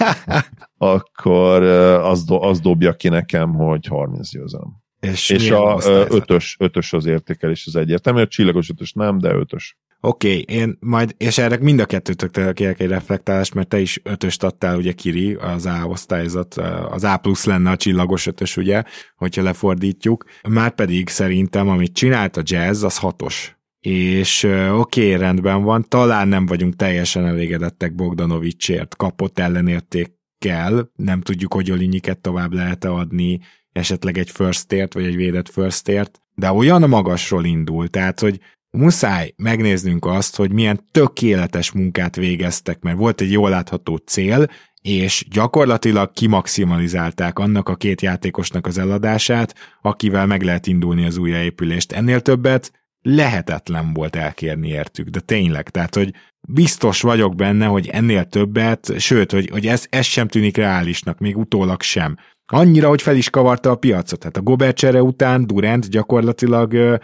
[0.94, 1.62] akkor
[2.02, 4.84] az, do, az dobja ki nekem, hogy 30 győzelem.
[5.00, 9.78] És, és a ötös, ötös az értékelés az egyértelmű, a csillagos ötös nem, de ötös.
[10.00, 14.00] Oké, okay, én majd, és erre mind a kettőtök kérek egy reflektálást, mert te is
[14.02, 16.54] ötöst adtál, ugye Kiri, az A osztályzat,
[16.90, 18.82] az A plusz lenne a csillagos ötös, ugye,
[19.16, 20.24] hogyha lefordítjuk.
[20.48, 23.56] Már pedig szerintem, amit csinált a jazz, az hatos.
[23.80, 31.54] És oké, okay, rendben van, talán nem vagyunk teljesen elégedettek Bogdanovicsért, kapott ellenértékkel, nem tudjuk,
[31.54, 33.40] hogy Olinyiket tovább lehet adni,
[33.72, 38.40] esetleg egy first ért, vagy egy védett first ért, de olyan magasról indul, tehát, hogy
[38.70, 44.46] muszáj megnéznünk azt, hogy milyen tökéletes munkát végeztek, mert volt egy jól látható cél,
[44.82, 51.92] és gyakorlatilag kimaximalizálták annak a két játékosnak az eladását, akivel meg lehet indulni az újjáépülést.
[51.92, 56.14] Ennél többet lehetetlen volt elkérni értük, de tényleg, tehát, hogy
[56.48, 61.36] biztos vagyok benne, hogy ennél többet, sőt, hogy, hogy ez, ez sem tűnik reálisnak, még
[61.36, 62.16] utólag sem.
[62.46, 64.18] Annyira, hogy fel is kavarta a piacot.
[64.18, 67.00] Tehát a Gobert csere után Durant gyakorlatilag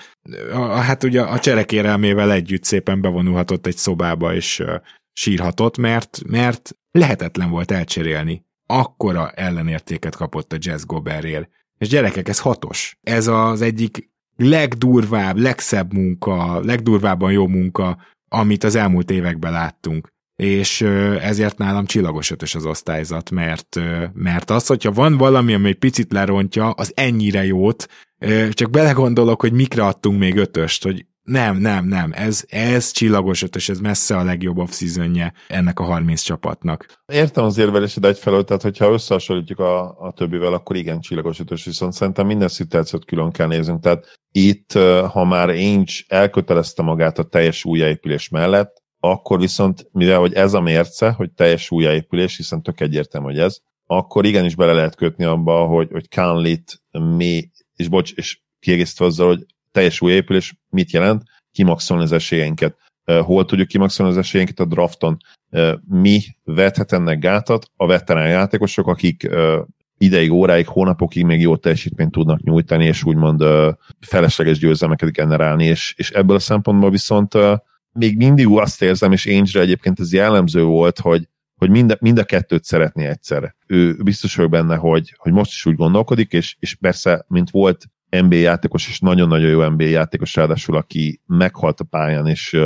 [0.72, 4.62] hát ugye a cserekérelmével együtt szépen bevonulhatott egy szobába, és
[5.12, 8.44] sírhatott, mert, mert lehetetlen volt elcserélni.
[8.66, 11.48] Akkora ellenértéket kapott a Jazz Gobertért.
[11.78, 12.98] És gyerekek, ez hatos.
[13.02, 20.12] Ez az egyik legdurvább, legszebb munka, legdurvábban jó munka, amit az elmúlt években láttunk
[20.42, 20.80] és
[21.20, 23.80] ezért nálam csillagos ötös az osztályzat, mert,
[24.12, 27.86] mert az, hogyha van valami, ami egy picit lerontja, az ennyire jót,
[28.50, 33.68] csak belegondolok, hogy mikre adtunk még ötöst, hogy nem, nem, nem, ez, ez csillagos ötös,
[33.68, 34.80] ez messze a legjobb off
[35.48, 37.02] ennek a 30 csapatnak.
[37.12, 41.92] Értem az érvelésed egyfelől, tehát hogyha összehasonlítjuk a, a többivel, akkor igen, csillagos ötös, viszont
[41.92, 43.80] szerintem minden szituációt külön kell néznünk.
[43.80, 44.72] Tehát itt,
[45.12, 50.60] ha már Ainge elkötelezte magát a teljes újjáépülés mellett, akkor viszont, mivel hogy ez a
[50.60, 55.66] mérce, hogy teljes újjáépülés, hiszen tök egyértelmű, hogy ez, akkor igenis bele lehet kötni abba,
[55.66, 61.22] hogy, hogy Canlit mi, és bocs, és kiegészítve azzal, hogy teljes újjáépülés mit jelent,
[61.52, 62.76] kimaxolni az esélyeinket.
[63.04, 65.16] Hol tudjuk kimaxolni az esélyeinket a drafton?
[65.88, 67.64] Mi vethet ennek gátat?
[67.76, 69.28] A veterán játékosok, akik
[69.98, 73.44] ideig, óráig, hónapokig még jó teljesítményt tudnak nyújtani, és úgymond
[74.00, 77.34] felesleges győzelmeket generálni, és, és ebből a szempontból viszont
[77.92, 82.24] még mindig azt érzem, és Ainge egyébként ez jellemző volt, hogy, hogy mind, mind a
[82.24, 83.56] kettőt szeretné egyszerre.
[83.66, 87.86] Ő biztos vagyok benne, hogy, hogy most is úgy gondolkodik, és, és persze, mint volt
[88.20, 92.58] NBA játékos, és nagyon-nagyon jó NBA játékos, ráadásul, aki meghalt a pályán, és,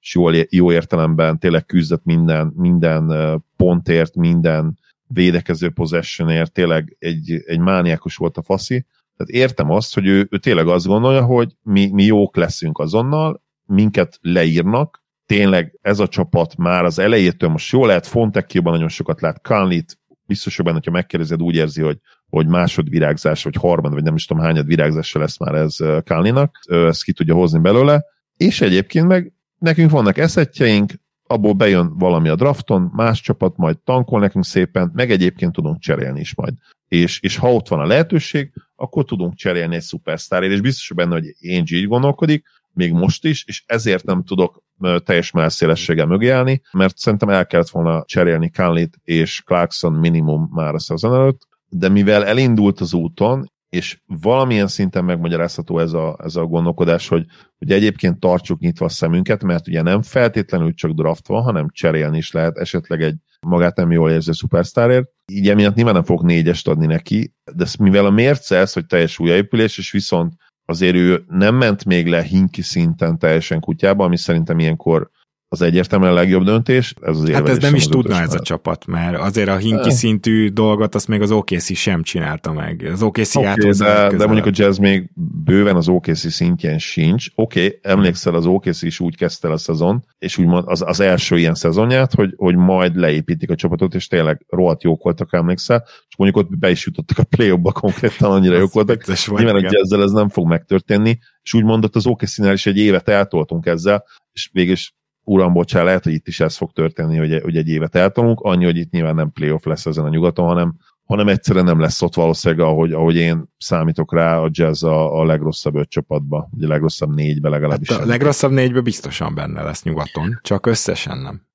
[0.00, 3.12] és jó, jó értelemben tényleg küzdött minden, minden
[3.56, 8.86] pontért, minden védekező possessionért, tényleg egy, egy mániákus volt a faszi.
[9.16, 13.42] Tehát értem azt, hogy ő, ő tényleg azt gondolja, hogy mi, mi jók leszünk azonnal,
[13.72, 19.20] minket leírnak, tényleg ez a csapat már az elejétől most jó lehet, Fontekióban nagyon sokat
[19.20, 21.98] lát, Kanlit, biztos, benne, hogyha megkérdezed, úgy érzi, hogy,
[22.28, 27.04] hogy másodvirágzás, vagy harmad, vagy nem is tudom hányad virágzása lesz már ez Kalninak, ezt
[27.04, 28.04] ki tudja hozni belőle,
[28.36, 30.92] és egyébként meg nekünk vannak eszetjeink,
[31.26, 36.20] abból bejön valami a drafton, más csapat majd tankol nekünk szépen, meg egyébként tudunk cserélni
[36.20, 36.54] is majd.
[36.88, 41.12] És, és ha ott van a lehetőség, akkor tudunk cserélni egy szupersztárért, és biztos benne,
[41.12, 44.62] hogy én így gondolkodik, még most is, és ezért nem tudok
[45.04, 50.74] teljes melszélességgel mögé állni, mert szerintem el kellett volna cserélni Canlit és Clarkson minimum már
[50.74, 56.36] a szezon előtt, de mivel elindult az úton, és valamilyen szinten megmagyarázható ez a, ez
[56.36, 57.24] a gondolkodás, hogy,
[57.58, 62.16] hogy egyébként tartsuk nyitva a szemünket, mert ugye nem feltétlenül csak draft van, hanem cserélni
[62.16, 63.16] is lehet esetleg egy
[63.46, 65.08] magát nem jól érző szupersztárért.
[65.32, 69.18] Így emiatt nyilván nem fog négyest adni neki, de mivel a mérce ez, hogy teljes
[69.18, 70.34] újjáépülés, és viszont
[70.64, 75.10] azért ő nem ment még le hinki szinten teljesen kutyába, ami szerintem ilyenkor
[75.52, 76.94] az egyértelműen a legjobb döntés.
[77.02, 79.94] Ez az hát ez nem is tudna ez a csapat, mert azért a hinki eh.
[79.94, 82.88] szintű dolgot azt még az OKC sem csinálta meg.
[82.92, 85.10] Az OKC okay, de, de mondjuk a jazz még
[85.44, 87.26] bőven az OKC szintjén sincs.
[87.34, 91.38] Oké, okay, emlékszel, az OKC is úgy kezdte a szezon, és úgy az, az első
[91.38, 96.16] ilyen szezonját, hogy, hogy majd leépítik a csapatot, és tényleg rohadt jók voltak, emlékszel, és
[96.16, 99.06] mondjuk ott be is jutottak a play ba konkrétan, annyira jók voltak.
[99.26, 103.08] Nyilván a jazzzel ez nem fog megtörténni, és úgy mondott az OKC-nál is egy évet
[103.08, 104.76] eltoltunk ezzel, és végül
[105.24, 108.64] uram, bocsá, lehet, hogy itt is ez fog történni, hogy, hogy egy évet eltolunk, annyi,
[108.64, 112.14] hogy itt nyilván nem playoff lesz ezen a nyugaton, hanem, hanem egyszerűen nem lesz ott
[112.14, 116.68] valószínűleg, ahogy, ahogy én számítok rá, a jazz a, a legrosszabb öt csapatba, vagy a
[116.68, 117.90] legrosszabb négybe legalábbis.
[117.90, 121.50] Hát a legrosszabb négybe biztosan benne lesz nyugaton, csak összesen nem.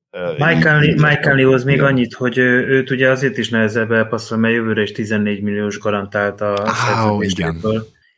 [0.95, 4.91] Mike hoz még annyit, hogy ő, őt ugye azért is nehezebb elpasszol, mert jövőre is
[4.91, 7.61] 14 milliós garantált a ah, igen.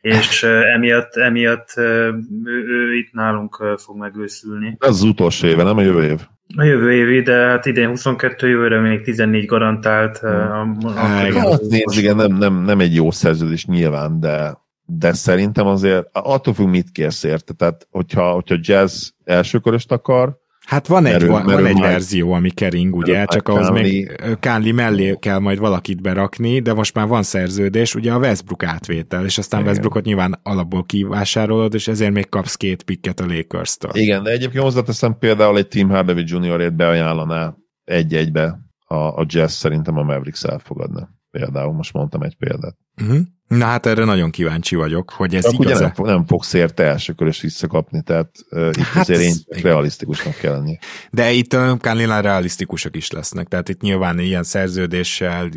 [0.00, 0.42] És
[0.74, 4.76] emiatt, emiatt ő, ő itt nálunk fog megőszülni.
[4.78, 6.20] Ez az utolsó éve, nem a jövő év?
[6.56, 10.18] A jövő évi, de hát idén 22 jövőre még 14 garantált.
[10.18, 10.30] Hmm.
[10.30, 14.58] A, a, hát, nézd, igen, nem, nem, nem egy jó szerződés nyilván, de
[14.98, 17.52] de szerintem azért attól függ, mit kérsz érte.
[17.52, 20.38] Tehát, hogyha, hogyha jazz elsőköröst akar,
[20.70, 24.20] Hát van egy, merül, van, merül egy majd, verzió, ami kering, ugye, csak ahhoz még
[24.40, 29.24] Kánli mellé kell majd valakit berakni, de most már van szerződés, ugye a Westbrook átvétel,
[29.24, 29.72] és aztán Igen.
[29.72, 33.90] Westbrookot nyilván alapból kivásárolod, és ezért még kapsz két pikket a Lakers-től.
[33.94, 37.54] Igen, de egyébként hozzáteszem például egy Tim Hardaway Juniorét beajánlaná
[37.84, 41.08] egy-egybe a, a Jazz szerintem a Mavericks elfogadna.
[41.30, 42.76] Például most mondtam egy példát.
[43.00, 43.20] Uh-huh.
[43.48, 47.26] Na hát erre nagyon kíváncsi vagyok, hogy ez igaz ugye nem, nem fogsz érte elsőkör
[47.26, 50.78] is visszakapni, tehát uh, itt hát azért én realisztikusnak kell lenni.
[51.10, 55.50] De itt uh, Kánlinál realisztikusak is lesznek, tehát itt nyilván ilyen szerződéssel,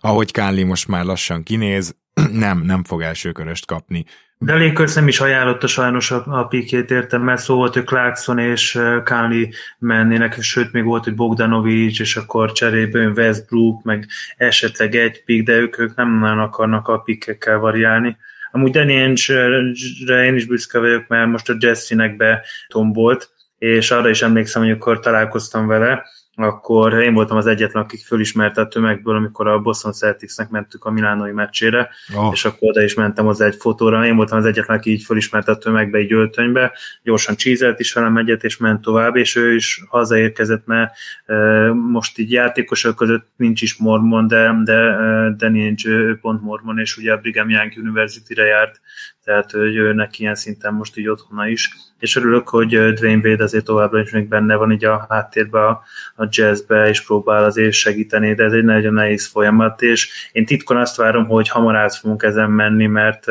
[0.00, 1.96] ahogy Kánli most már lassan kinéz,
[2.32, 4.04] nem, nem fog elsőköröst kapni.
[4.44, 8.38] De Lakers nem is ajánlotta sajnos a, a pikét, értem, mert szó volt, hogy Clarkson
[8.38, 15.24] és Kánli mennének, sőt még volt, hogy Bogdanovics, és akkor cserébe Westbrook, meg esetleg egy
[15.24, 18.16] pik, de ők, ők nem nagyon akarnak a pikekkel variálni.
[18.50, 22.22] Amúgy Danny Ainge-re én is büszke vagyok, mert most a Jesse-nek
[22.68, 26.04] tombolt, és arra is emlékszem, hogy akkor találkoztam vele,
[26.34, 30.90] akkor én voltam az egyetlen, akik fölismerte a tömegből, amikor a Boston Celticsnek mentük a
[30.90, 32.30] Milánoi meccsére, oh.
[32.32, 34.06] és akkor oda is mentem hozzá egy fotóra.
[34.06, 36.72] Én voltam az egyetlen, aki így fölismerte a tömegbe, egy öltönybe,
[37.02, 40.92] gyorsan csízelt is velem egyet, és ment tovább, és ő is hazaérkezett, mert
[41.26, 41.34] e,
[41.72, 46.96] most így játékosok között nincs is mormon, de, de e, Danny ő pont mormon, és
[46.96, 48.80] ugye a Brigham Young University-re járt
[49.24, 53.44] tehát hogy ő neki ilyen szinten most így otthona is, és örülök, hogy Dwayne Wade
[53.44, 55.82] azért továbbra is még benne van így a háttérbe a,
[56.16, 60.76] a jazzbe, és próbál azért segíteni, de ez egy nagyon nehéz folyamat, és én titkon
[60.76, 63.26] azt várom, hogy hamar át fogunk ezen menni, mert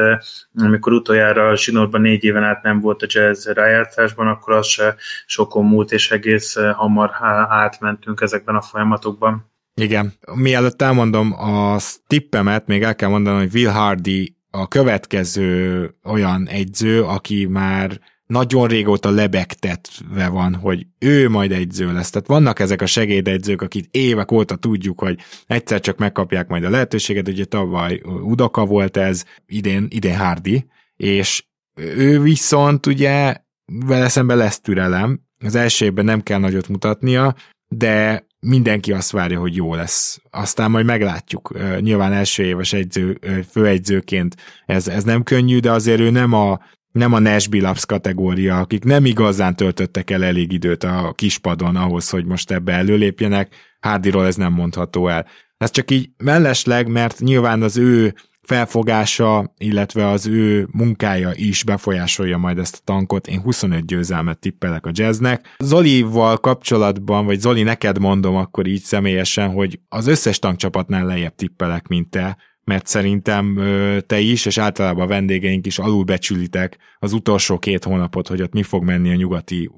[0.56, 4.96] amikor utoljára a Zsinórban négy éven át nem volt a jazz rájátszásban, akkor az se
[5.26, 7.12] sokon múlt, és egész hamar
[7.50, 9.50] átmentünk ezekben a folyamatokban.
[9.76, 10.14] Igen.
[10.34, 11.78] Mielőtt elmondom a
[12.08, 18.68] tippemet, még el kell mondanom, hogy Will Hardy a következő olyan egyző, aki már nagyon
[18.68, 22.10] régóta lebegtetve van, hogy ő majd egyző lesz.
[22.10, 26.70] Tehát vannak ezek a segédegyzők, akik évek óta tudjuk, hogy egyszer csak megkapják majd a
[26.70, 31.44] lehetőséget, ugye tavaly Udaka volt ez, idén, idén Hardy, és
[31.76, 33.36] ő viszont ugye
[33.66, 37.36] vele szemben lesz türelem, az első évben nem kell nagyot mutatnia,
[37.68, 40.22] de mindenki azt várja, hogy jó lesz.
[40.30, 41.54] Aztán majd meglátjuk.
[41.80, 43.20] Nyilván első éves egyző,
[43.50, 44.36] főegyzőként
[44.66, 46.60] ez, ez nem könnyű, de azért ő nem a,
[46.92, 52.10] nem a Nash Billups kategória, akik nem igazán töltöttek el elég időt a kispadon ahhoz,
[52.10, 53.56] hogy most ebbe előlépjenek.
[53.80, 55.28] Hardyról ez nem mondható el.
[55.58, 62.38] Ez csak így mellesleg, mert nyilván az ő felfogása, illetve az ő munkája is befolyásolja
[62.38, 63.28] majd ezt a tankot.
[63.28, 65.56] Én 25 győzelmet tippelek a jazznek.
[65.60, 71.88] Zolival kapcsolatban, vagy Zoli, neked mondom akkor így személyesen, hogy az összes tankcsapatnál lejjebb tippelek,
[71.88, 73.60] mint te, mert szerintem
[74.08, 78.64] te is, és általában a vendégeink is alulbecsülitek az utolsó két hónapot, hogy ott mi
[78.64, 79.72] fog menni a nyugati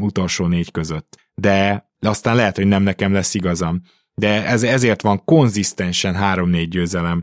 [0.00, 1.16] utolsó négy között.
[1.34, 3.82] De aztán lehet, hogy nem nekem lesz igazam.
[4.14, 7.22] De ez, ezért van konzisztensen 3-4 győzelem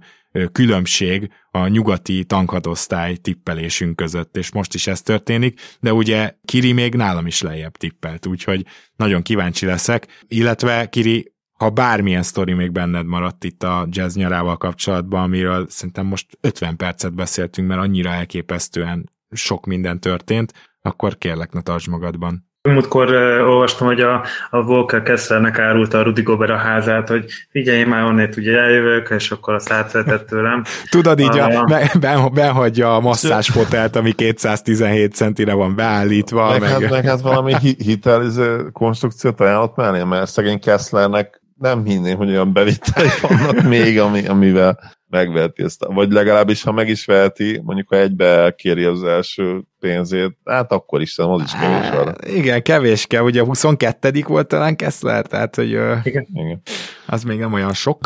[0.51, 6.95] különbség a nyugati tankhadosztály tippelésünk között, és most is ez történik, de ugye Kiri még
[6.95, 8.65] nálam is lejjebb tippelt, úgyhogy
[8.95, 14.57] nagyon kíváncsi leszek, illetve Kiri, ha bármilyen sztori még benned maradt itt a jazz nyarával
[14.57, 21.51] kapcsolatban, amiről szerintem most 50 percet beszéltünk, mert annyira elképesztően sok minden történt, akkor kérlek,
[21.51, 22.44] ne tartsd magadban.
[22.66, 27.26] Múltkor uh, olvastam, hogy a, a Volker Kesslernek árulta a Rudi Gober a házát, hogy
[27.51, 30.63] figyelj már onnét ugye eljövök, és akkor azt átvetett tőlem.
[30.89, 36.49] Tudod, így a, a, ben, behagyja a masszásfotelt, ami 217 centire van beállítva.
[36.49, 36.70] Meg, meg...
[36.70, 42.53] Hát, meg hát valami hiteliző konstrukciót ajánlott mellé, mert szegény Kesslernek nem hinném, hogy olyan
[42.53, 45.85] bevitteli vannak még, ami, amivel megveheti ezt.
[45.85, 51.01] Vagy legalábbis, ha meg is veheti, mondjuk ha egybe kéri az első pénzét, hát akkor
[51.01, 52.13] is az is kevés arra.
[52.27, 55.69] Igen, kevés kell, ugye 22 volt talán Kessler, tehát hogy
[56.03, 56.27] Igen.
[56.33, 56.61] Igen.
[57.05, 57.99] az még nem olyan sok.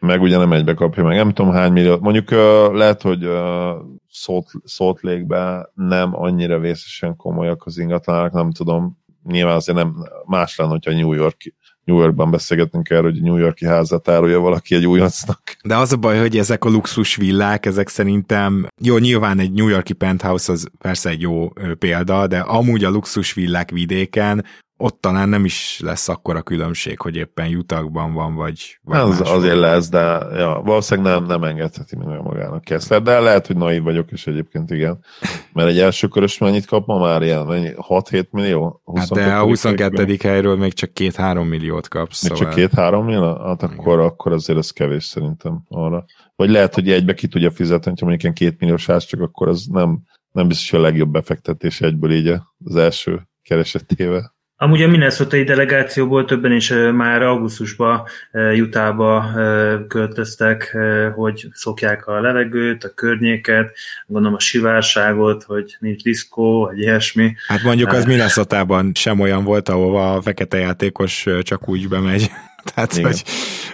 [0.00, 1.98] Meg ugye nem egybe kapja meg, nem tudom hány millió.
[2.00, 2.30] Mondjuk
[2.72, 3.28] lehet, hogy
[4.64, 9.94] Salt, Lake-ben nem annyira vészesen komolyak az ingatlanak, nem tudom, nyilván azért nem
[10.26, 11.36] más lenne, hogyha New York
[11.88, 15.56] New Yorkban beszélgetünk erről, hogy New Yorki házat árulja valaki egy újoncnak.
[15.64, 19.68] De az a baj, hogy ezek a luxus villák, ezek szerintem, jó, nyilván egy New
[19.68, 24.44] Yorki penthouse az persze egy jó példa, de amúgy a luxus villák vidéken,
[24.80, 29.56] ott talán nem is lesz akkora különbség, hogy éppen jutakban van, vagy, vagy az, Azért
[29.56, 30.00] lesz, de
[30.36, 34.70] ja, valószínűleg nem, nem engedheti meg magának Kessler, de lehet, hogy naiv vagyok, és egyébként
[34.70, 34.98] igen.
[35.52, 38.82] Mert egy első körös mennyit kap ma már ilyen, 6-7 millió?
[38.94, 39.96] Hát de a 22.
[39.96, 40.16] Helyben.
[40.20, 42.28] helyről még csak 2-3 milliót kapsz.
[42.28, 42.54] Még szóval...
[42.54, 43.36] csak 2-3 millió?
[43.44, 46.04] Hát akkor, akkor azért ez kevés szerintem arra.
[46.36, 49.48] Vagy lehet, hogy egybe ki tudja fizetni, ha mondjuk ilyen 2 milliós ász, csak akkor
[49.48, 49.98] az nem,
[50.32, 54.36] nem biztos, hogy a legjobb befektetés egyből így az első keresetével.
[54.60, 58.02] Amúgy a minnesota delegációból többen is már augusztusban
[58.54, 59.30] Jutába
[59.88, 60.76] költöztek,
[61.14, 67.34] hogy szokják a levegőt, a környéket, gondolom a sivárságot, hogy nincs diszkó, vagy ilyesmi.
[67.46, 72.30] Hát mondjuk az minnesota sem olyan volt, ahova a fekete játékos csak úgy bemegy.
[72.64, 73.04] Tehát, Igen.
[73.04, 73.22] hogy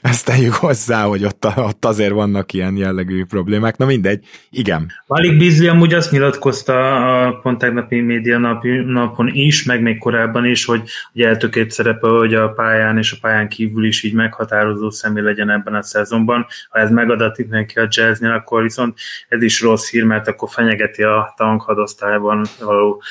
[0.03, 3.77] ezt tegyük hozzá, hogy ott, ott azért vannak ilyen jellegű problémák.
[3.77, 4.93] Na mindegy, igen.
[5.07, 10.45] Malik Beasley amúgy azt nyilatkozta a pont tegnapi média nap, napon is, meg még korábban
[10.47, 10.83] is, hogy,
[11.13, 15.51] hogy eltökélt szerepe, hogy a pályán és a pályán kívül is így meghatározó személy legyen
[15.51, 16.47] ebben a szezonban.
[16.71, 21.03] Ha ez megadatik neki a jazznél, akkor viszont ez is rossz hír, mert akkor fenyegeti
[21.03, 23.03] a tankhadosztályban való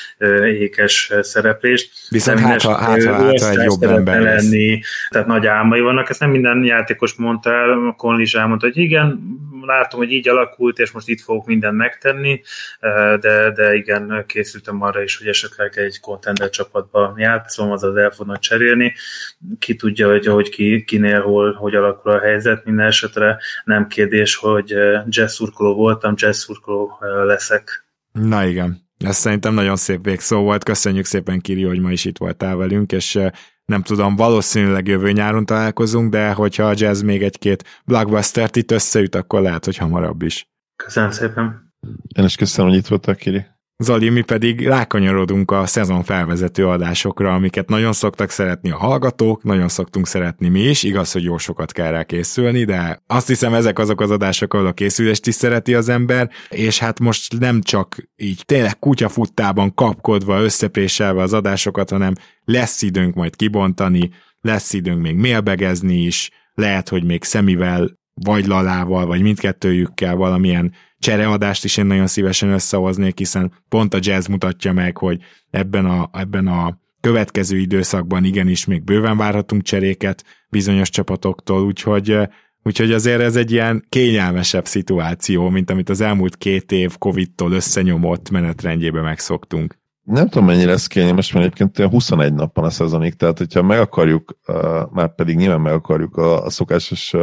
[0.44, 1.90] ékes szereplést.
[2.08, 6.10] Viszont hát, ha, hát, ha, hát, ha egy jobb ember lenni, tehát nagy álmai vannak,
[6.10, 9.20] ezt nem minden játékos mondta el, Conley is elmondta, hogy igen,
[9.60, 12.40] látom, hogy így alakult, és most itt fogok mindent megtenni,
[13.20, 18.38] de, de igen, készültem arra is, hogy esetleg egy contender csapatba játszom, azaz el fognak
[18.38, 18.94] cserélni.
[19.58, 24.36] Ki tudja, hogy, hogy ki, kinél hol, hogy alakul a helyzet, minden esetre nem kérdés,
[24.36, 24.74] hogy
[25.08, 26.46] jazz voltam, jazz
[27.24, 27.86] leszek.
[28.12, 30.64] Na igen, ez szerintem nagyon szép végszó volt.
[30.64, 33.18] Köszönjük szépen, Kiri, hogy ma is itt voltál velünk, és
[33.64, 39.14] nem tudom, valószínűleg jövő nyáron találkozunk, de hogyha a jazz még egy-két blockbuster-t itt összeüt,
[39.14, 40.48] akkor lehet, hogy hamarabb is.
[40.76, 41.72] Köszönöm szépen.
[42.16, 43.46] Én is köszönöm, hogy itt voltál, Kiri.
[43.78, 49.68] Zali, mi pedig rákanyarodunk a szezon felvezető adásokra, amiket nagyon szoktak szeretni a hallgatók, nagyon
[49.68, 53.78] szoktunk szeretni mi is, igaz, hogy jó sokat kell rá készülni, de azt hiszem ezek
[53.78, 57.96] azok az adások, ahol a készülést is szereti az ember, és hát most nem csak
[58.16, 62.14] így tényleg kutyafuttában kapkodva, összepréselve az adásokat, hanem
[62.44, 64.10] lesz időnk majd kibontani,
[64.40, 70.72] lesz időnk még mélbegezni is, lehet, hogy még szemivel, vagy lalával, vagy mindkettőjükkel valamilyen
[71.04, 76.10] csereadást is én nagyon szívesen összehoznék, hiszen pont a jazz mutatja meg, hogy ebben a,
[76.12, 82.18] ebben a következő időszakban igenis még bőven várhatunk cseréket bizonyos csapatoktól, úgyhogy
[82.66, 88.30] Úgyhogy azért ez egy ilyen kényelmesebb szituáció, mint amit az elmúlt két év Covid-tól összenyomott
[88.30, 93.38] menetrendjébe megszoktunk nem tudom, mennyire lesz kényelmes, mert egyébként 21 nap van a szezonig, tehát
[93.38, 94.38] hogyha meg akarjuk,
[94.90, 97.14] már pedig nyilván meg akarjuk a, a szokásos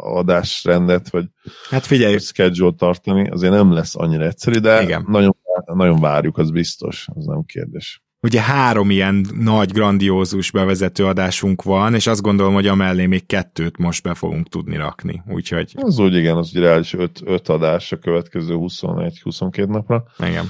[0.00, 1.24] adásrendet, vagy
[1.70, 2.14] hát figyelj.
[2.14, 5.04] a schedule tartani, azért nem lesz annyira egyszerű, de Igen.
[5.08, 5.36] Nagyon,
[5.74, 8.00] nagyon várjuk, az biztos, az nem kérdés.
[8.20, 13.78] Ugye három ilyen nagy, grandiózus bevezető adásunk van, és azt gondolom, hogy amellé még kettőt
[13.78, 15.72] most be fogunk tudni rakni, úgyhogy...
[15.76, 20.04] Az úgy igen, az ugye reális öt, öt adás a következő 21-22 napra.
[20.18, 20.44] Igen.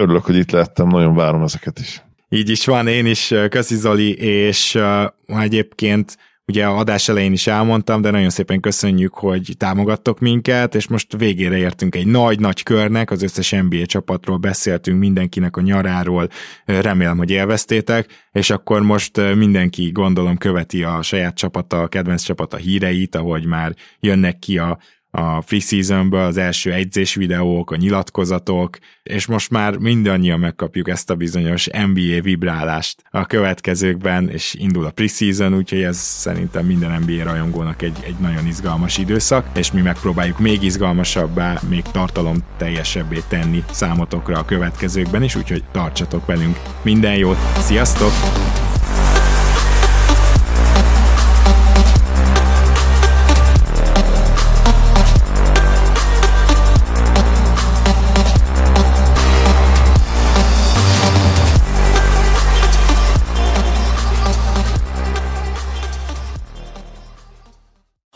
[0.00, 2.02] Örülök, hogy itt lettem, nagyon várom ezeket is.
[2.28, 7.46] Így is van, én is, köszi Zoli, és uh, egyébként ugye a adás elején is
[7.46, 13.10] elmondtam, de nagyon szépen köszönjük, hogy támogattok minket, és most végére értünk egy nagy-nagy körnek,
[13.10, 16.28] az összes NBA csapatról beszéltünk, mindenkinek a nyaráról,
[16.64, 22.56] remélem, hogy élveztétek, és akkor most mindenki gondolom követi a saját csapata, a kedvenc csapata
[22.56, 24.78] híreit, ahogy már jönnek ki a
[25.10, 31.10] a free seasonből az első edzés videók, a nyilatkozatok, és most már mindannyian megkapjuk ezt
[31.10, 37.24] a bizonyos NBA vibrálást a következőkben, és indul a preseason, úgyhogy ez szerintem minden NBA
[37.24, 43.64] rajongónak egy, egy nagyon izgalmas időszak, és mi megpróbáljuk még izgalmasabbá, még tartalom teljesebbé tenni
[43.70, 46.56] számotokra a következőkben is, úgyhogy tartsatok velünk.
[46.82, 48.59] Minden jót, sziasztok!